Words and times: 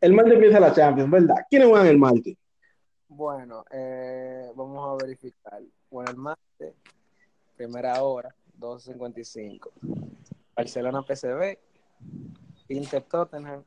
el 0.00 0.12
martes 0.12 0.34
empieza 0.34 0.60
la 0.60 0.72
Champions, 0.72 1.10
¿verdad? 1.10 1.36
¿Quiénes 1.48 1.68
juegan 1.68 1.86
el 1.86 1.98
martes? 1.98 2.36
Bueno, 3.08 3.64
eh, 3.70 4.50
vamos 4.54 4.88
a 4.88 5.04
verificar. 5.04 5.60
Bueno, 5.90 6.10
el 6.10 6.16
martes, 6.16 6.74
primera 7.56 8.02
hora, 8.02 8.34
2.55. 8.58 9.70
Barcelona 10.54 11.02
PCB, 11.02 11.58
Inter 12.68 13.02
Tottenham, 13.02 13.64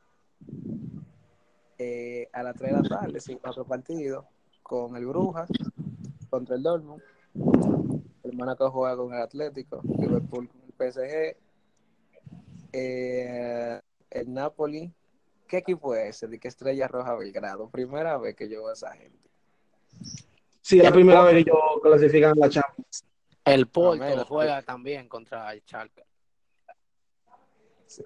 eh, 1.77 2.29
a 2.31 2.43
las 2.43 2.55
3 2.55 2.71
de 2.71 2.81
la 2.81 2.89
tarde, 2.89 3.19
sí, 3.19 3.37
otro 3.43 3.65
partido, 3.65 4.25
con 4.61 4.95
el 4.95 5.05
Brujas, 5.05 5.49
contra 6.29 6.55
el 6.55 6.63
Dortmund. 6.63 7.01
El 8.23 8.33
Mónaco 8.33 8.71
juega 8.71 8.95
con 8.95 9.13
el 9.13 9.21
Atlético, 9.21 9.81
Liverpool 9.99 10.47
con 10.47 10.61
el 10.65 10.73
PSG, 10.91 11.35
eh, 12.71 13.81
el 14.09 14.33
Napoli. 14.33 14.93
¿Qué 15.53 15.59
equipo 15.59 15.93
es 15.93 16.15
ese? 16.15 16.27
De 16.27 16.39
que 16.39 16.47
Estrella 16.47 16.87
Roja 16.87 17.13
Belgrado. 17.13 17.69
Primera 17.69 18.17
vez 18.17 18.35
que 18.35 18.49
yo 18.49 18.61
veo 18.61 18.69
a 18.69 18.73
esa 18.73 18.91
gente. 18.93 19.29
Sí, 20.63 20.79
es 20.79 20.83
la 20.83 20.91
primera 20.91 21.21
vez 21.21 21.35
que 21.35 21.39
ellos 21.41 21.55
clasifican 21.79 22.31
a 22.31 22.47
la 22.47 22.49
Champions. 22.49 23.05
El 23.45 23.67
Porto 23.67 24.03
mira, 24.03 24.25
juega 24.25 24.63
también 24.63 25.07
contra 25.07 25.53
el 25.53 25.61
Schalke. 25.61 26.07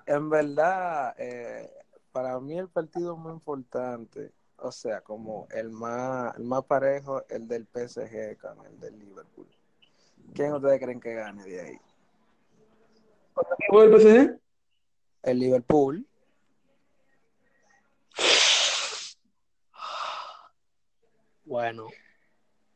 En 0.08 0.30
verdad, 0.30 1.16
eh, 1.18 1.72
para 2.12 2.38
mí 2.42 2.60
el 2.60 2.68
partido 2.68 3.16
más 3.16 3.36
importante, 3.36 4.34
o 4.58 4.74
sea, 4.74 5.00
como 5.00 5.48
el 5.52 5.70
más, 5.70 6.36
el 6.36 6.44
más 6.44 6.66
parejo, 6.66 7.24
el 7.30 7.48
del 7.48 7.66
PSG 7.66 8.38
con 8.42 8.66
el 8.66 8.78
del 8.78 9.00
Liverpool. 9.00 9.48
¿Quién 10.34 10.52
ustedes 10.52 10.82
creen 10.82 11.00
que 11.00 11.14
gane 11.14 11.46
de 11.46 11.62
ahí? 11.62 11.78
¿Contra 13.32 13.56
quién 13.56 13.70
juega 13.70 13.96
el 13.96 14.02
PSG? 14.02 14.40
El 15.24 15.40
Liverpool. 15.40 16.06
Bueno, 21.48 21.88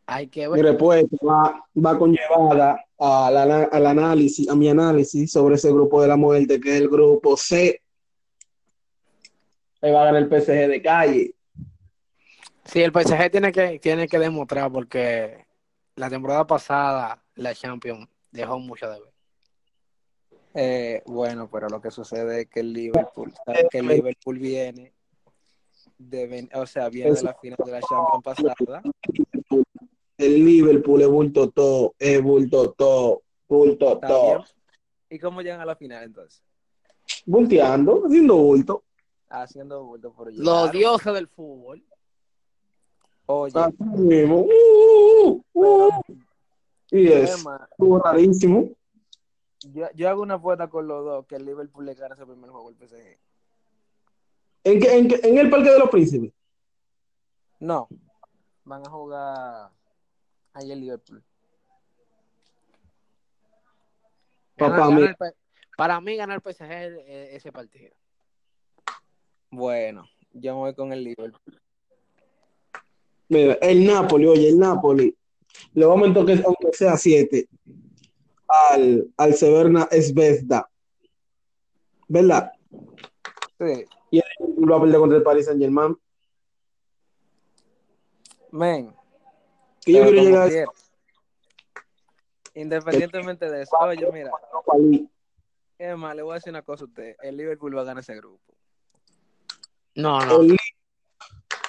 hay 0.06 0.28
que 0.28 0.48
ver. 0.48 0.64
Mi 0.64 0.70
respuesta 0.70 1.18
va, 1.28 1.66
va 1.76 2.00
conllevada 2.00 2.86
al, 2.98 3.38
ana- 3.38 3.70
al 3.70 3.86
análisis, 3.86 4.48
a 4.48 4.56
mi 4.56 4.70
análisis 4.70 5.30
sobre 5.30 5.56
ese 5.56 5.70
grupo 5.74 6.02
de 6.02 6.08
la 6.08 6.16
muerte, 6.16 6.60
que 6.60 6.76
es 6.76 6.82
el 6.82 6.88
grupo 6.88 7.36
C. 7.36 7.82
Ahí 9.82 9.92
va 9.92 10.04
a 10.04 10.06
ganar 10.06 10.22
el 10.22 10.30
PSG 10.30 10.70
de 10.70 10.82
calle. 10.82 11.36
Sí, 12.64 12.82
el 12.82 12.94
PSG 12.94 13.30
tiene 13.30 13.52
que, 13.52 13.78
tiene 13.80 14.08
que 14.08 14.20
demostrar 14.20 14.72
porque 14.72 15.46
la 15.98 16.10
temporada 16.10 16.48
pasada 16.48 17.22
la 17.36 17.54
Champions 17.54 18.08
dejó 18.32 18.58
mucho 18.58 18.90
de 18.90 19.00
ver. 19.02 19.12
Eh, 20.54 21.04
bueno, 21.08 21.50
pero 21.52 21.68
lo 21.68 21.82
que 21.82 21.92
sucede 21.92 22.42
es 22.44 22.48
que 22.50 22.62
el 22.62 22.72
Liverpool, 22.72 23.34
que 23.70 23.80
el 23.80 23.88
Liverpool 23.88 24.40
viene 24.40 24.94
de, 26.10 26.28
ven- 26.28 26.50
o 26.54 26.66
sea, 26.66 26.90
viene 26.90 27.12
de 27.14 27.22
la 27.24 27.34
final 27.36 27.58
de 27.66 27.72
la 27.72 27.82
Champions 27.82 28.24
pasada. 28.24 28.82
El 30.18 30.46
Liverpool 30.46 31.02
es 31.02 31.08
bulto 31.08 31.50
todo, 31.50 31.96
es 31.98 32.22
bulto 32.22 32.72
todo, 32.74 33.22
bulto 33.48 34.00
todo. 34.00 34.44
¿Y 35.10 35.20
cómo 35.20 35.42
llegan 35.42 35.62
a 35.62 35.66
la 35.66 35.76
final 35.76 36.04
entonces? 36.04 36.42
Bulteando, 37.26 38.04
haciendo 38.06 38.38
bulto. 38.38 38.84
Haciendo 39.30 39.84
bulto 39.84 40.14
por 40.14 40.28
Los 40.34 40.38
llegar. 40.38 40.72
dioses 40.72 41.14
del 41.14 41.28
fútbol. 41.28 41.84
Oye. 43.26 43.54
Uh, 43.80 44.48
uh, 45.24 45.42
uh. 45.54 45.90
Y 46.92 47.08
es, 47.08 47.32
estuvo 47.72 48.00
rarísimo. 48.00 48.70
yo, 49.62 49.88
yo 49.96 50.10
hago 50.10 50.22
una 50.22 50.34
apuesta 50.36 50.68
con 50.70 50.88
los 50.88 51.04
dos 51.06 51.26
que 51.26 51.36
el 51.38 51.46
Liverpool 51.46 51.86
le 51.86 51.94
gana 51.96 52.16
ese 52.16 52.26
primer 52.26 52.50
juego 52.50 52.70
al 52.70 52.76
PSG. 52.76 53.18
¿En, 54.64 54.84
en, 54.86 55.26
en 55.26 55.38
el 55.38 55.50
Parque 55.50 55.72
de 55.72 55.80
los 55.80 55.90
Príncipes? 55.90 56.32
No, 57.60 57.88
van 58.64 58.86
a 58.86 58.90
jugar 58.90 59.72
ahí 60.54 60.72
el 60.72 60.80
Liverpool. 60.82 61.24
Papá, 64.56 64.78
gana 64.78 64.96
mi- 64.96 65.04
el 65.04 65.16
P- 65.16 65.34
para 65.78 66.00
mí 66.02 66.16
ganar 66.16 66.36
el 66.38 66.42
PSG 66.42 66.72
eh, 66.72 67.36
ese 67.36 67.52
partido. 67.52 67.92
Bueno, 69.50 70.08
yo 70.34 70.54
me 70.54 70.60
voy 70.60 70.76
con 70.76 70.94
el 70.94 71.04
Liverpool. 71.04 71.60
Mira, 73.30 73.54
el 73.62 73.86
Napoli, 73.86 74.28
oye, 74.28 74.50
el 74.50 74.60
Napoli. 74.60 75.16
Le 75.74 75.86
vamos 75.86 76.10
a 76.10 76.14
toque, 76.14 76.42
aunque 76.46 76.74
sea 76.74 76.98
siete, 76.98 77.48
al, 78.48 79.08
al 79.18 79.34
Severna 79.36 79.88
Esvezda. 79.92 80.70
¿Verdad? 82.08 82.52
Sí, 83.60 83.86
Liverpool 84.62 84.72
va 84.72 84.78
a 84.78 84.82
perder 84.82 85.00
contra 85.00 85.18
el 85.18 85.24
Paris 85.24 85.46
Saint 85.46 85.62
Germain. 85.62 85.98
men, 88.52 88.94
Que 89.86 89.94
yo 89.94 90.04
quiero 90.04 90.22
llegar 90.24 90.48
a 90.48 90.50
quiera. 90.50 90.72
Independientemente 92.54 93.50
de 93.50 93.62
eso, 93.64 93.78
oye, 93.80 94.12
mira, 94.12 94.32
League. 94.78 95.08
Emma, 95.80 96.14
le 96.14 96.22
voy 96.22 96.34
a 96.34 96.36
decir 96.36 96.52
una 96.52 96.62
cosa 96.62 96.84
a 96.84 96.88
usted. 96.88 97.16
El 97.24 97.38
Liverpool 97.38 97.76
va 97.76 97.82
a 97.82 97.86
ganar 97.86 98.02
ese 98.02 98.16
grupo. 98.16 98.54
No, 99.96 100.20
no. 100.26 100.42
El, 100.42 100.58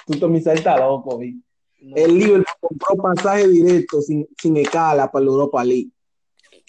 tú 0.05 0.19
también 0.19 0.47
está 0.47 0.77
loco, 0.77 1.17
vi. 1.17 1.41
no. 1.79 1.95
El 1.95 2.17
Liverpool 2.17 2.45
compró 2.59 2.95
pasaje 3.15 3.47
directo 3.47 4.01
sin, 4.01 4.27
sin 4.37 4.57
escala 4.57 5.09
para 5.09 5.23
la 5.25 5.31
Europa 5.31 5.63
League. 5.63 5.89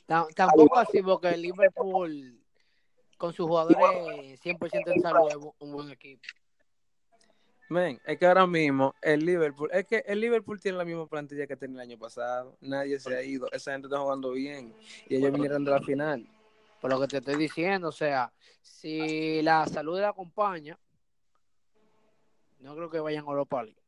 Tam- 0.07 0.33
Tampoco 0.35 0.79
así, 0.79 1.03
porque 1.03 1.29
el 1.29 1.43
Liverpool, 1.43 2.41
con 3.25 3.33
sus 3.33 3.47
jugadores 3.47 3.79
100% 4.43 4.93
en 4.95 5.01
salud, 5.01 5.29
es 5.31 5.37
un 5.59 5.73
buen 5.73 5.91
equipo. 5.91 6.23
Men, 7.71 7.99
es 8.05 8.19
que 8.19 8.27
ahora 8.27 8.47
mismo 8.47 8.95
el 9.01 9.25
Liverpool, 9.25 9.71
es 9.73 9.87
que 9.87 10.05
el 10.07 10.21
Liverpool 10.21 10.61
tiene 10.61 10.77
la 10.77 10.85
misma 10.85 11.07
plantilla 11.07 11.47
que 11.47 11.57
tenía 11.57 11.83
el 11.83 11.89
año 11.89 11.99
pasado. 11.99 12.59
Nadie 12.61 13.01
se 13.01 13.17
ha 13.17 13.23
ido. 13.23 13.51
Esa 13.51 13.73
gente 13.73 13.87
está 13.87 13.99
jugando 13.99 14.33
bien. 14.33 14.75
Y 15.09 15.17
ellos 15.17 15.33
vinieron 15.33 15.65
de 15.65 15.71
la 15.71 15.81
final. 15.81 16.29
Por 16.83 16.91
lo 16.91 17.01
que 17.01 17.09
te 17.09 17.17
estoy 17.17 17.37
diciendo, 17.37 17.89
o 17.89 17.93
sea, 17.93 18.31
si 18.61 19.41
la 19.41 19.67
salud 19.67 19.99
le 19.99 20.05
acompaña, 20.05 20.79
no 22.59 22.77
creo 22.77 22.91
que 22.91 23.01
vayan 23.01 23.25
a 23.25 23.29
Europa 23.29 23.63
League. 23.63 23.81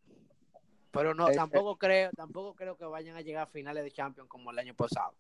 Pero 0.91 1.13
no, 1.13 1.31
tampoco 1.31 1.77
creo, 1.77 2.11
tampoco 2.17 2.55
creo 2.55 2.79
que 2.79 2.87
vayan 2.87 3.17
a 3.17 3.21
llegar 3.21 3.43
a 3.43 3.47
finales 3.47 3.85
de 3.85 3.91
Champions 3.91 4.31
como 4.31 4.51
el 4.51 4.59
año 4.59 4.75
pasado. 4.75 5.15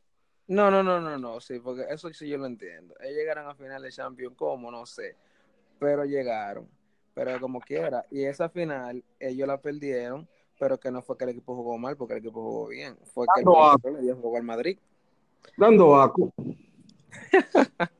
No, 0.48 0.70
no, 0.70 0.82
no, 0.82 1.00
no, 1.00 1.18
no, 1.18 1.40
sí, 1.40 1.58
porque 1.58 1.86
eso 1.90 2.12
sí 2.12 2.28
yo 2.28 2.38
lo 2.38 2.46
entiendo. 2.46 2.94
Ellos 3.00 3.16
llegaron 3.16 3.48
a 3.48 3.54
final 3.54 3.82
de 3.82 3.90
Champions, 3.90 4.34
¿cómo? 4.36 4.70
No 4.70 4.86
sé. 4.86 5.16
Pero 5.78 6.04
llegaron. 6.04 6.68
Pero 7.14 7.40
como 7.40 7.60
quiera. 7.60 8.04
Y 8.10 8.24
esa 8.24 8.48
final, 8.48 9.02
ellos 9.18 9.48
la 9.48 9.60
perdieron, 9.60 10.28
pero 10.58 10.78
que 10.78 10.90
no 10.90 11.02
fue 11.02 11.18
que 11.18 11.24
el 11.24 11.30
equipo 11.30 11.56
jugó 11.56 11.76
mal, 11.78 11.96
porque 11.96 12.14
el 12.14 12.20
equipo 12.20 12.42
jugó 12.42 12.68
bien. 12.68 12.96
Fue 13.12 13.26
que 13.34 13.40
el 13.40 13.94
le 13.94 14.02
dio 14.02 14.16
juego 14.16 14.36
al 14.36 14.44
Madrid. 14.44 14.78
Dando 15.56 15.88
vaco. 15.88 16.32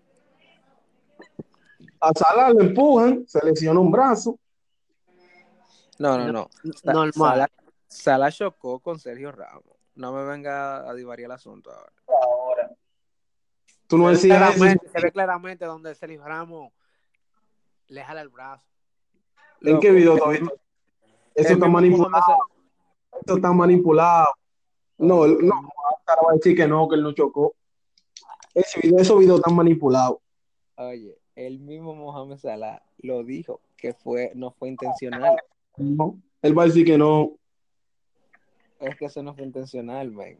A 1.98 2.12
Salah 2.12 2.50
lo 2.50 2.60
empujan, 2.60 3.26
se 3.26 3.44
lesionó 3.44 3.80
un 3.80 3.90
brazo. 3.90 4.38
No, 5.98 6.18
no, 6.18 6.30
no. 6.30 6.50
Normal. 6.84 7.12
Salah, 7.12 7.48
Salah 7.88 8.30
chocó 8.30 8.78
con 8.80 8.98
Sergio 8.98 9.32
Ramos. 9.32 9.75
No 9.96 10.12
me 10.12 10.24
venga 10.24 10.88
a 10.88 10.94
divariar 10.94 11.26
el 11.26 11.32
asunto 11.32 11.70
ahora. 12.06 12.70
Tú 13.86 13.98
no 13.98 14.06
se, 14.08 14.12
decías 14.12 14.38
claramente, 14.38 14.88
se 14.88 15.00
ve 15.00 15.12
claramente 15.12 15.64
donde 15.64 15.94
Sergio 15.94 16.24
Ramos 16.24 16.72
le 17.88 18.02
jala 18.02 18.20
el 18.20 18.28
brazo. 18.28 18.64
¿En 19.62 19.80
qué 19.80 19.90
video 19.90 20.28
viste? 20.28 20.46
Eso 21.34 21.52
está 21.54 21.68
manipulado. 21.68 22.10
Mohamed 22.12 23.22
Eso 23.24 23.36
está 23.36 23.52
manipulado. 23.52 24.26
No, 24.98 25.24
él- 25.24 25.38
no, 25.40 25.54
ahora 26.06 26.22
va 26.26 26.30
a 26.32 26.34
decir 26.34 26.56
que 26.56 26.66
no, 26.66 26.88
que 26.88 26.96
él 26.96 27.02
no 27.02 27.12
chocó. 27.12 27.54
Ese 28.54 28.80
video, 28.80 28.98
esos 29.00 29.18
videos 29.18 29.38
están 29.38 29.54
manipulados. 29.54 30.18
Oye, 30.76 31.18
el 31.34 31.58
mismo 31.60 31.94
Mohamed 31.94 32.38
Salah 32.38 32.82
lo 32.98 33.22
dijo 33.22 33.60
que 33.76 33.92
fue 33.92 34.32
no 34.34 34.50
fue 34.50 34.68
intencional. 34.68 35.37
No, 35.76 36.19
él 36.42 36.58
va 36.58 36.64
a 36.64 36.66
decir 36.66 36.84
que 36.84 36.99
no. 36.99 37.32
Es 38.81 38.96
que 38.96 39.06
eso 39.06 39.23
no 39.23 39.34
fue 39.34 39.44
intencional, 39.44 40.11
man. 40.11 40.38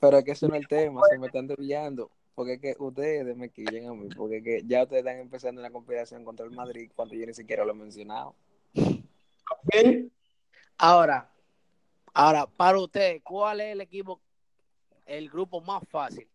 Pero 0.00 0.18
es 0.18 0.24
que 0.24 0.32
eso 0.32 0.48
no 0.48 0.54
es 0.54 0.62
el 0.62 0.68
tema, 0.68 1.00
se 1.08 1.18
me 1.18 1.26
están 1.26 1.46
desviando. 1.46 2.10
Porque 2.34 2.54
es 2.54 2.60
que 2.60 2.74
ustedes 2.78 3.36
me 3.36 3.50
quillen 3.50 3.88
a 3.88 3.92
mí, 3.92 4.08
porque 4.16 4.38
es 4.38 4.44
que 4.44 4.62
ya 4.66 4.84
ustedes 4.84 5.04
están 5.04 5.18
empezando 5.18 5.60
una 5.60 5.70
conspiración 5.70 6.24
contra 6.24 6.46
el 6.46 6.52
Madrid 6.52 6.90
cuando 6.96 7.14
yo 7.14 7.26
ni 7.26 7.34
siquiera 7.34 7.64
lo 7.64 7.72
he 7.72 7.74
mencionado. 7.74 8.34
Bien, 9.70 10.10
Ahora, 10.84 11.30
ahora, 12.12 12.44
para 12.44 12.76
usted, 12.80 13.22
¿cuál 13.22 13.60
es 13.60 13.72
el 13.72 13.80
equipo, 13.80 14.20
el 15.06 15.30
grupo 15.30 15.60
más 15.60 15.84
fácil? 15.88 16.28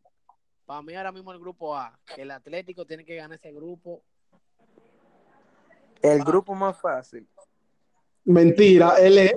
Para 0.66 0.82
mí 0.82 0.96
ahora 0.96 1.12
mismo 1.12 1.34
el 1.34 1.40
grupo 1.40 1.76
A, 1.76 2.00
que 2.16 2.22
el 2.22 2.32
Atlético 2.32 2.86
tiene 2.86 3.04
que 3.04 3.18
ganar 3.18 3.38
ese 3.38 3.52
grupo. 3.52 4.02
El 6.02 6.24
grupo 6.24 6.56
más 6.56 6.80
fácil. 6.80 7.28
Mentira, 8.28 8.96
él 9.00 9.18
es. 9.18 9.36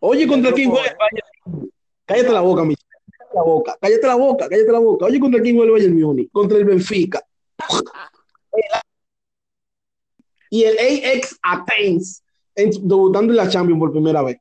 Oye, 0.00 0.26
¿contra 0.26 0.52
quién 0.52 0.70
juega 0.70 0.96
Bayern? 0.98 1.70
Cállate 2.06 2.30
la 2.32 2.40
boca, 2.40 2.64
Michelle. 2.64 2.88
Cállate 3.18 3.34
la 3.34 3.42
boca, 3.44 3.78
cállate 3.80 4.06
la 4.06 4.14
boca, 4.16 4.48
cállate 4.48 4.72
la 4.72 4.78
boca. 4.78 5.06
Oye, 5.06 5.20
¿contra 5.20 5.40
quién 5.42 5.56
juega 5.56 5.66
el 5.68 5.72
Bayern 5.72 6.00
Múnich? 6.00 6.30
Contra 6.32 6.58
el 6.58 6.64
Benfica. 6.64 7.20
y 10.50 10.64
el 10.64 10.76
AX 10.78 11.38
Athens 11.42 12.22
en- 12.54 12.86
debutando 12.86 13.32
en 13.32 13.36
la 13.38 13.48
Champions 13.48 13.78
por 13.80 13.90
primera 13.92 14.22
vez. 14.22 14.38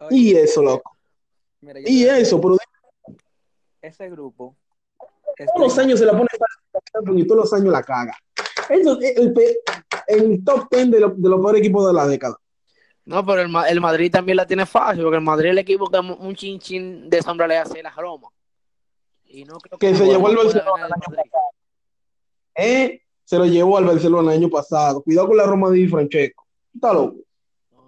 Oye, 0.00 0.16
Y 0.16 0.32
eso, 0.36 0.62
loco. 0.62 0.96
mira, 1.60 1.78
Y 1.84 2.04
eso, 2.04 2.40
pero 2.40 2.56
ese 3.80 4.10
grupo. 4.10 4.56
todos 5.54 5.68
los 5.68 5.78
años 5.78 6.00
se 6.00 6.06
la 6.06 6.12
pone 6.12 6.26
la 6.40 6.80
Champions 6.92 7.20
y 7.20 7.26
todos 7.26 7.42
los 7.42 7.52
años 7.52 7.72
la 7.72 7.82
caga. 7.84 8.16
Eso 8.68 8.98
es 9.00 9.16
el, 9.16 9.34
el 10.08 10.44
top 10.44 10.66
10 10.70 10.90
de, 10.90 11.00
lo- 11.00 11.10
de 11.16 11.28
los 11.28 11.40
peores 11.40 11.60
equipos 11.60 11.86
de 11.86 11.92
la 11.92 12.06
década. 12.08 12.36
No, 13.08 13.24
pero 13.24 13.40
el, 13.40 13.50
el 13.70 13.80
Madrid 13.80 14.12
también 14.12 14.36
la 14.36 14.46
tiene 14.46 14.66
fácil, 14.66 15.02
porque 15.02 15.16
el 15.16 15.22
Madrid 15.22 15.46
es 15.46 15.52
el 15.52 15.58
equipo 15.58 15.88
que 15.88 15.98
un 15.98 16.34
chin 16.34 16.58
chin 16.58 17.08
de 17.08 17.22
sombra 17.22 17.46
le 17.46 17.56
hace 17.56 17.82
la 17.82 17.90
Roma. 17.90 18.28
Y 19.24 19.46
no 19.46 19.56
creo 19.56 19.78
Que 19.78 19.94
se 19.94 20.00
Roma 20.00 20.12
llevó 20.12 20.28
el 20.28 20.36
pueda 20.36 20.44
Barcelona 20.44 20.86
el 20.86 20.92
el 20.92 21.16
Madrid. 21.16 21.30
¿Eh? 22.54 23.02
Se 23.24 23.38
lo 23.38 23.46
llevó 23.46 23.78
al 23.78 23.86
Barcelona 23.86 24.32
el 24.34 24.38
año 24.40 24.50
pasado. 24.50 25.02
Cuidado 25.02 25.28
con 25.28 25.38
la 25.38 25.46
Roma 25.46 25.70
de 25.70 25.88
Francesco. 25.88 26.46
Está 26.74 26.92
loco. 26.92 27.16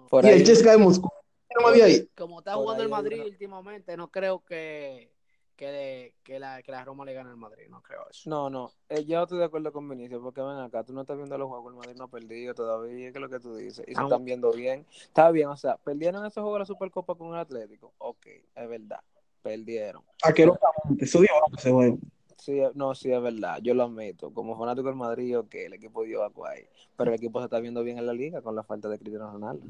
Por 0.09 0.25
y 0.25 0.29
ahí, 0.29 0.39
el 0.39 0.43
Chesca 0.43 0.71
de 0.71 0.79
Moscú. 0.79 1.07
¿Qué 1.47 1.55
no 1.55 1.67
me 1.67 1.71
había 1.71 1.85
ahí? 1.85 2.09
Como 2.17 2.39
está 2.39 2.55
Por 2.55 2.63
jugando 2.63 2.81
ahí 2.81 2.85
el 2.85 2.89
Madrid 2.89 3.23
últimamente, 3.23 3.95
no 3.95 4.09
creo 4.09 4.43
que, 4.43 5.13
que, 5.61 5.71
le- 5.71 6.13
que 6.23 6.39
la, 6.39 6.63
que 6.63 6.71
la 6.71 6.83
Roma 6.83 7.05
le 7.05 7.13
gane 7.13 7.29
al 7.29 7.37
Madrid, 7.37 7.65
no 7.69 7.83
creo 7.83 8.01
eso. 8.09 8.27
No, 8.27 8.49
no, 8.49 8.71
eh, 8.89 9.05
yo 9.05 9.21
estoy 9.21 9.37
de 9.37 9.45
acuerdo 9.45 9.71
con 9.71 9.87
Vinicius, 9.87 10.19
porque 10.19 10.41
ven 10.41 10.57
acá, 10.57 10.83
tú 10.83 10.91
no 10.91 11.01
estás 11.01 11.15
viendo 11.17 11.37
los 11.37 11.47
juegos, 11.49 11.71
el 11.71 11.77
Madrid 11.77 11.93
no 11.95 12.05
ha 12.05 12.07
perdido 12.07 12.55
todavía, 12.55 13.11
¿qué 13.11 13.17
es 13.19 13.21
lo 13.21 13.29
que 13.29 13.39
tú 13.39 13.55
dices? 13.55 13.85
Y 13.87 13.93
se 13.93 14.01
están 14.01 14.25
viendo 14.25 14.51
bien. 14.53 14.87
Está 15.03 15.29
bien, 15.29 15.49
o 15.49 15.55
sea, 15.55 15.77
perdieron 15.77 16.25
esos 16.25 16.41
juegos 16.41 16.55
de 16.55 16.59
la 16.61 16.65
Supercopa 16.65 17.13
con 17.13 17.27
el 17.27 17.35
Atlético, 17.39 17.93
ok, 17.99 18.25
es 18.55 18.69
verdad, 18.69 19.01
perdieron. 19.43 20.01
Asquerosamente. 20.23 21.05
Eso 21.05 21.19
dio 21.19 21.29
ese 21.55 21.71
juego. 21.71 21.99
Sí, 22.37 22.59
eh, 22.59 22.71
no, 22.73 22.95
sí, 22.95 23.13
es 23.13 23.21
verdad, 23.21 23.59
yo 23.61 23.75
lo 23.75 23.83
admito. 23.83 24.33
Como 24.33 24.57
fanático 24.57 24.87
del 24.87 24.95
Madrid, 24.95 25.37
ok, 25.37 25.53
el 25.53 25.73
equipo 25.73 26.01
dio 26.01 26.23
agua 26.23 26.49
ahí. 26.53 26.65
Pero 26.97 27.11
el 27.11 27.17
equipo 27.17 27.37
se 27.37 27.45
está 27.45 27.59
viendo 27.59 27.83
bien 27.83 27.99
en 27.99 28.07
la 28.07 28.13
liga 28.13 28.41
con 28.41 28.55
la 28.55 28.63
falta 28.63 28.89
de 28.89 28.97
Cristiano 28.97 29.31
Ronaldo. 29.31 29.63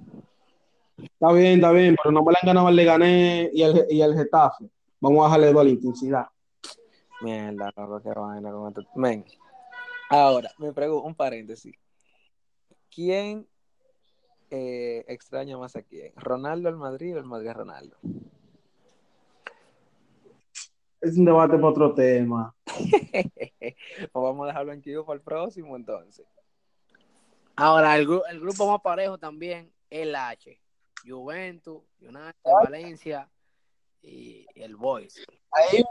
Está 1.03 1.33
bien, 1.33 1.55
está 1.55 1.71
bien, 1.73 1.97
pero 2.01 2.13
no 2.13 2.23
me 2.23 2.31
la 2.31 2.39
han 2.41 2.47
ganado 2.47 2.69
el 2.69 2.77
Leganés 2.77 3.49
y 3.53 3.61
el, 3.63 3.85
y 3.89 4.01
el 4.01 4.15
Getafe. 4.15 4.69
Vamos 5.01 5.19
a 5.19 5.23
bajarle 5.23 5.51
la 5.51 5.69
intensidad. 5.69 6.27
Mierda, 7.21 7.71
loco, 7.75 8.01
qué 8.01 8.09
vaina 8.09 8.51
con 8.51 8.67
esto. 8.69 8.83
Men, 8.95 9.25
ahora, 10.09 10.51
me 10.59 10.71
pregunto, 10.73 11.07
un 11.07 11.15
paréntesis. 11.15 11.75
¿Quién 12.93 13.47
eh, 14.51 15.03
extraña 15.07 15.57
más 15.57 15.75
a 15.75 15.81
quién? 15.81 16.13
¿Ronaldo 16.15 16.69
al 16.69 16.77
Madrid 16.77 17.15
o 17.15 17.19
el 17.19 17.25
Madrid 17.25 17.49
a 17.49 17.53
Ronaldo? 17.53 17.97
Es 21.01 21.17
un 21.17 21.25
debate 21.25 21.55
para 21.55 21.67
otro 21.67 21.93
tema. 21.95 22.55
pues 22.65 24.11
vamos 24.13 24.43
a 24.43 24.47
dejarlo 24.47 24.71
en 24.73 24.81
para 25.03 25.17
el 25.17 25.21
próximo 25.21 25.75
entonces. 25.75 26.27
Ahora, 27.55 27.97
el, 27.97 28.07
gru- 28.07 28.23
el 28.29 28.39
grupo 28.39 28.69
más 28.69 28.81
parejo 28.81 29.17
también 29.17 29.71
es 29.89 30.01
el 30.07 30.15
H. 30.15 30.59
Juventus, 31.03 31.81
United, 31.99 32.35
Valencia 32.43 33.27
y 34.01 34.45
el 34.55 34.75
Boys. 34.75 35.15
Ahí, 35.51 35.83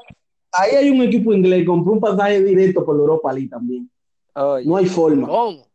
ahí 0.53 0.77
hay 0.77 0.91
un 0.91 1.03
equipo 1.03 1.33
inglés 1.33 1.61
que 1.61 1.67
compró 1.67 1.93
un 1.93 2.01
pasaje 2.01 2.43
directo 2.43 2.85
por 2.85 2.97
Europa 2.97 3.33
League 3.33 3.49
también. 3.49 3.91
Oye, 4.35 4.67
No 4.67 4.77
hay 4.77 4.87
forma. 4.87 5.27
¿Cómo? 5.27 5.67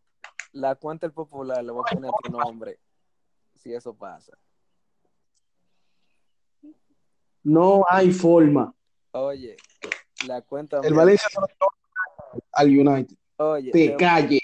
la 0.53 0.73
cuenta 0.75 1.05
del 1.05 1.13
popular 1.13 1.61
le 1.63 1.71
voy 1.71 1.83
a 1.85 1.93
poner 1.95 2.11
tu 2.23 2.31
nombre 2.31 2.79
si 3.55 3.73
eso 3.73 3.93
pasa. 3.93 4.37
No 7.43 7.83
hay 7.89 8.11
forma. 8.11 8.73
Oye, 9.11 9.55
la 10.27 10.41
cuenta 10.41 10.77
El 10.81 10.91
mía- 10.91 10.97
Valencia 10.99 11.27
al 12.53 12.67
United. 12.69 13.17
Oye, 13.37 13.71
Te 13.71 13.89
te- 13.89 13.95
calle. 13.97 14.39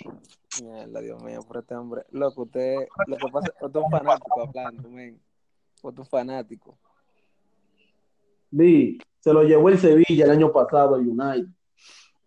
Mierda, 0.62 1.00
Dios 1.00 1.24
mío, 1.24 1.40
por 1.48 1.58
este 1.58 1.76
hombre. 1.76 2.04
Loco, 2.12 2.44
usted, 2.44 2.88
lo 3.08 3.16
que 3.18 3.28
pasa 3.32 3.48
es 3.48 3.54
que 3.58 3.66
usted 3.66 3.80
es 3.80 3.86
un 3.86 3.92
fanático 3.92 4.42
hablando, 4.42 4.90
men. 4.90 5.22
Usted 5.82 5.94
es 5.94 6.00
un 6.00 6.06
fanático. 6.06 6.78
Vi, 8.52 9.00
se 9.20 9.34
lo 9.34 9.44
llevó 9.44 9.70
el 9.70 9.80
Sevilla 9.80 10.26
el 10.26 10.32
año 10.32 10.52
pasado 10.52 10.96
al 10.96 11.08
United. 11.08 11.48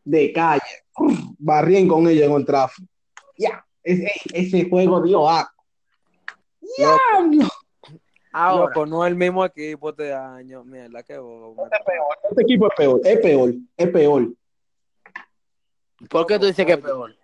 De 0.02 0.32
calle. 0.32 0.62
Barrían 1.38 1.86
con 1.86 2.08
ella 2.08 2.26
en 2.26 2.32
el 2.32 2.44
tráfico. 2.44 2.88
Ya, 3.38 3.64
ese, 3.82 4.10
ese 4.32 4.68
juego 4.68 5.02
dio 5.02 5.28
asco. 5.28 5.64
¡Diablo! 6.76 7.48
Ahora, 8.32 8.66
Loco, 8.66 8.86
no 8.86 9.04
es 9.04 9.10
el 9.12 9.16
mismo 9.16 9.44
equipo 9.44 9.90
este 9.90 10.12
año. 10.12 10.64
Mierda, 10.64 11.02
qué 11.02 11.18
bobo. 11.18 11.68
Este 12.30 12.42
equipo 12.42 12.66
es 12.66 12.72
peor, 12.76 13.00
es 13.04 13.18
peor, 13.20 13.54
es 13.76 13.88
peor. 13.90 14.34
¿por 16.10 16.26
qué 16.26 16.38
tú 16.38 16.46
dices 16.46 16.66
que 16.66 16.72
es 16.72 16.78
peor? 16.78 17.14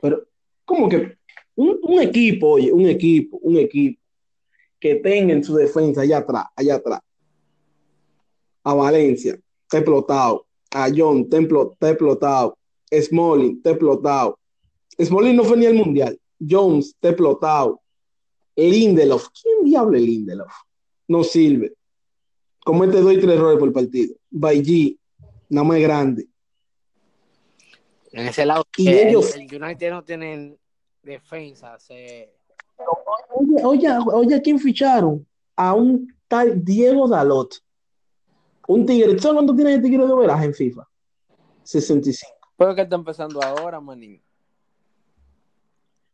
Pero, 0.00 0.26
¿cómo 0.64 0.88
que 0.88 1.18
un, 1.54 1.78
un 1.82 2.02
equipo, 2.02 2.52
oye, 2.52 2.72
un 2.72 2.86
equipo, 2.86 3.36
un 3.42 3.56
equipo 3.56 4.01
que 4.82 4.96
tenga 4.96 5.32
en 5.32 5.44
su 5.44 5.54
defensa 5.54 6.00
allá 6.00 6.18
atrás, 6.18 6.46
allá 6.56 6.74
atrás, 6.74 7.00
a 8.64 8.74
Valencia, 8.74 9.38
está 9.62 9.78
explotado, 9.78 10.44
a 10.72 10.88
John, 10.94 11.20
está 11.20 11.38
explo- 11.38 11.72
está 11.72 11.90
explotado, 11.90 12.58
Smalling, 12.92 13.56
está 13.58 13.70
explotado. 13.70 14.38
Smalling 15.00 15.36
no 15.36 15.44
fue 15.44 15.56
ni 15.56 15.66
al 15.66 15.74
mundial, 15.74 16.18
Jones, 16.40 16.86
está 16.88 17.10
explotado, 17.10 17.80
Lindelof, 18.56 19.28
¿quién 19.40 19.64
diablo 19.64 19.96
es 19.96 20.02
Lindelof? 20.02 20.52
No 21.06 21.22
sirve. 21.22 21.74
Comete 22.64 23.00
dos 23.00 23.12
y 23.12 23.18
tres 23.20 23.36
errores 23.36 23.58
por 23.60 23.72
partido. 23.72 24.16
Bailly, 24.30 24.98
nada 25.48 25.64
más 25.66 25.78
grande. 25.80 26.26
En 28.10 28.26
ese 28.26 28.44
lado, 28.44 28.64
Y 28.76 28.88
el, 28.88 29.08
ellos- 29.08 29.34
el 29.36 29.42
United 29.62 29.90
no 29.90 30.02
tienen 30.02 30.58
defensa. 31.02 31.78
Se... 31.78 32.34
Oye, 33.34 33.64
oye, 33.64 33.88
oye, 34.12 34.34
¿a 34.34 34.42
quién 34.42 34.58
ficharon? 34.58 35.26
A 35.56 35.74
un 35.74 36.12
tal 36.28 36.64
Diego 36.64 37.08
Dalot. 37.08 37.62
Un 38.68 38.86
tigre. 38.86 39.18
¿Sabes 39.18 39.34
cuánto 39.34 39.54
tiene 39.54 39.74
el 39.74 39.82
tigre 39.82 40.06
de 40.06 40.14
veraje 40.14 40.46
en 40.46 40.54
FIFA? 40.54 40.88
65. 41.62 42.32
Pero 42.56 42.74
que 42.74 42.82
está 42.82 42.96
empezando 42.96 43.42
ahora, 43.42 43.80
manín. 43.80 44.22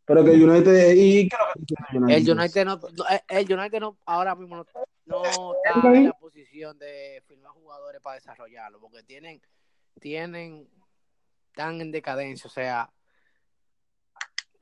Pero 0.04 0.24
que 0.24 0.32
el 0.32 0.48
United. 0.48 0.92
¿Y 0.96 1.28
qué 1.28 1.36
es 1.36 1.60
lo 1.60 1.66
que 1.66 1.74
tiene 1.90 2.16
El 2.16 2.30
United 2.30 2.64
no, 2.64 2.76
no, 2.76 3.04
eh, 3.10 3.22
el 3.28 3.52
United 3.52 3.80
no 3.80 3.98
ahora 4.06 4.34
mismo 4.34 4.56
no, 4.56 4.64
no 5.04 5.22
está 5.24 5.94
en 5.94 6.06
la 6.06 6.12
posición 6.12 6.78
de 6.78 7.22
firmar 7.26 7.52
jugadores 7.52 8.00
para 8.00 8.14
desarrollarlo, 8.14 8.80
porque 8.80 9.02
tienen, 9.02 9.42
tienen, 10.00 10.66
están 11.48 11.80
en 11.80 11.92
decadencia, 11.92 12.48
o 12.48 12.50
sea, 12.50 12.90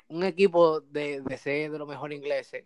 un 0.08 0.24
equipo 0.24 0.80
de, 0.80 1.20
de 1.20 1.38
ser 1.38 1.70
de 1.70 1.78
los 1.78 1.88
mejores 1.88 2.16
ingleses. 2.16 2.64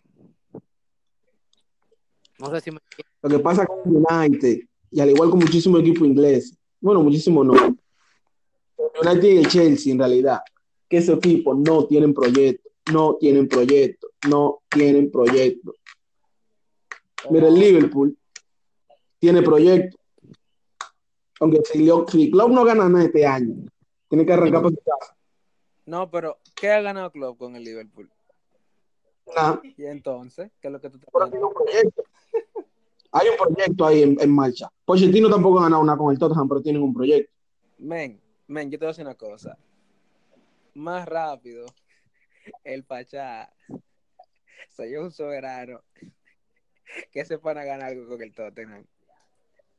No 2.39 2.49
sé 2.51 2.61
si 2.61 2.71
me 2.71 2.79
Lo 3.21 3.29
que 3.29 3.39
pasa 3.39 3.65
con 3.65 3.79
el 3.85 4.03
United, 4.09 4.59
y 4.91 4.99
al 4.99 5.09
igual 5.09 5.29
con 5.29 5.39
muchísimos 5.39 5.81
equipos 5.81 6.07
ingleses, 6.07 6.57
bueno, 6.79 7.01
muchísimos 7.03 7.45
no. 7.45 7.53
El 7.53 9.07
United 9.07 9.29
y 9.29 9.37
el 9.37 9.47
Chelsea, 9.47 9.93
en 9.93 9.99
realidad, 9.99 10.41
que 10.89 10.97
esos 10.97 11.17
equipos 11.17 11.57
no 11.57 11.85
tienen 11.85 12.13
proyecto, 12.13 12.69
no 12.91 13.15
tienen 13.19 13.47
proyecto, 13.47 14.07
no 14.27 14.61
tienen 14.69 15.11
proyecto. 15.11 15.73
Mira, 17.29 17.47
el 17.47 17.53
Liverpool 17.53 18.17
tiene 19.19 19.43
proyecto. 19.43 19.97
Aunque 21.39 21.61
si, 21.71 21.87
si 22.11 22.31
Klopp 22.31 22.49
no 22.49 22.63
gana 22.63 22.89
nada 22.89 23.05
este 23.05 23.25
año, 23.25 23.55
tiene 24.09 24.25
que 24.25 24.33
arrancar 24.33 24.61
para 24.63 24.75
su 24.75 24.81
casa. 24.83 25.15
No, 25.85 26.09
pero 26.09 26.37
¿qué 26.61 26.71
ha 26.71 26.79
ganado 26.79 27.11
Club 27.11 27.37
con 27.37 27.55
el 27.55 27.63
Liverpool? 27.63 28.07
Nada, 29.35 29.59
Y 29.63 29.85
entonces, 29.85 30.51
¿qué 30.61 30.67
es 30.67 30.71
lo 30.71 30.79
que 30.79 30.89
tú 30.91 30.99
pero 31.11 31.25
un 31.25 31.53
proyecto. 31.53 32.03
Hay 33.13 33.27
un 33.29 33.37
proyecto 33.37 33.85
ahí 33.85 34.03
en, 34.03 34.17
en 34.21 34.31
marcha. 34.31 34.69
Pochettino 34.85 35.29
tampoco 35.29 35.59
ha 35.59 35.63
ganado 35.63 35.83
nada 35.83 35.97
con 35.97 36.13
el 36.13 36.19
Tottenham, 36.19 36.47
pero 36.47 36.61
tienen 36.61 36.83
un 36.83 36.93
proyecto. 36.93 37.33
Men, 37.79 38.21
men, 38.47 38.69
yo 38.69 38.77
te 38.77 38.85
voy 38.85 38.89
a 38.89 38.91
decir 38.91 39.05
una 39.05 39.15
cosa. 39.15 39.57
Más 40.75 41.05
rápido, 41.07 41.65
el 42.63 42.83
Pachá 42.83 43.51
lleva 44.77 45.03
un 45.03 45.11
soberano 45.11 45.81
que 47.11 47.25
se 47.25 47.37
van 47.37 47.57
a 47.57 47.63
ganar 47.63 47.89
algo 47.89 48.07
con 48.07 48.21
el 48.21 48.33
Tottenham. 48.33 48.85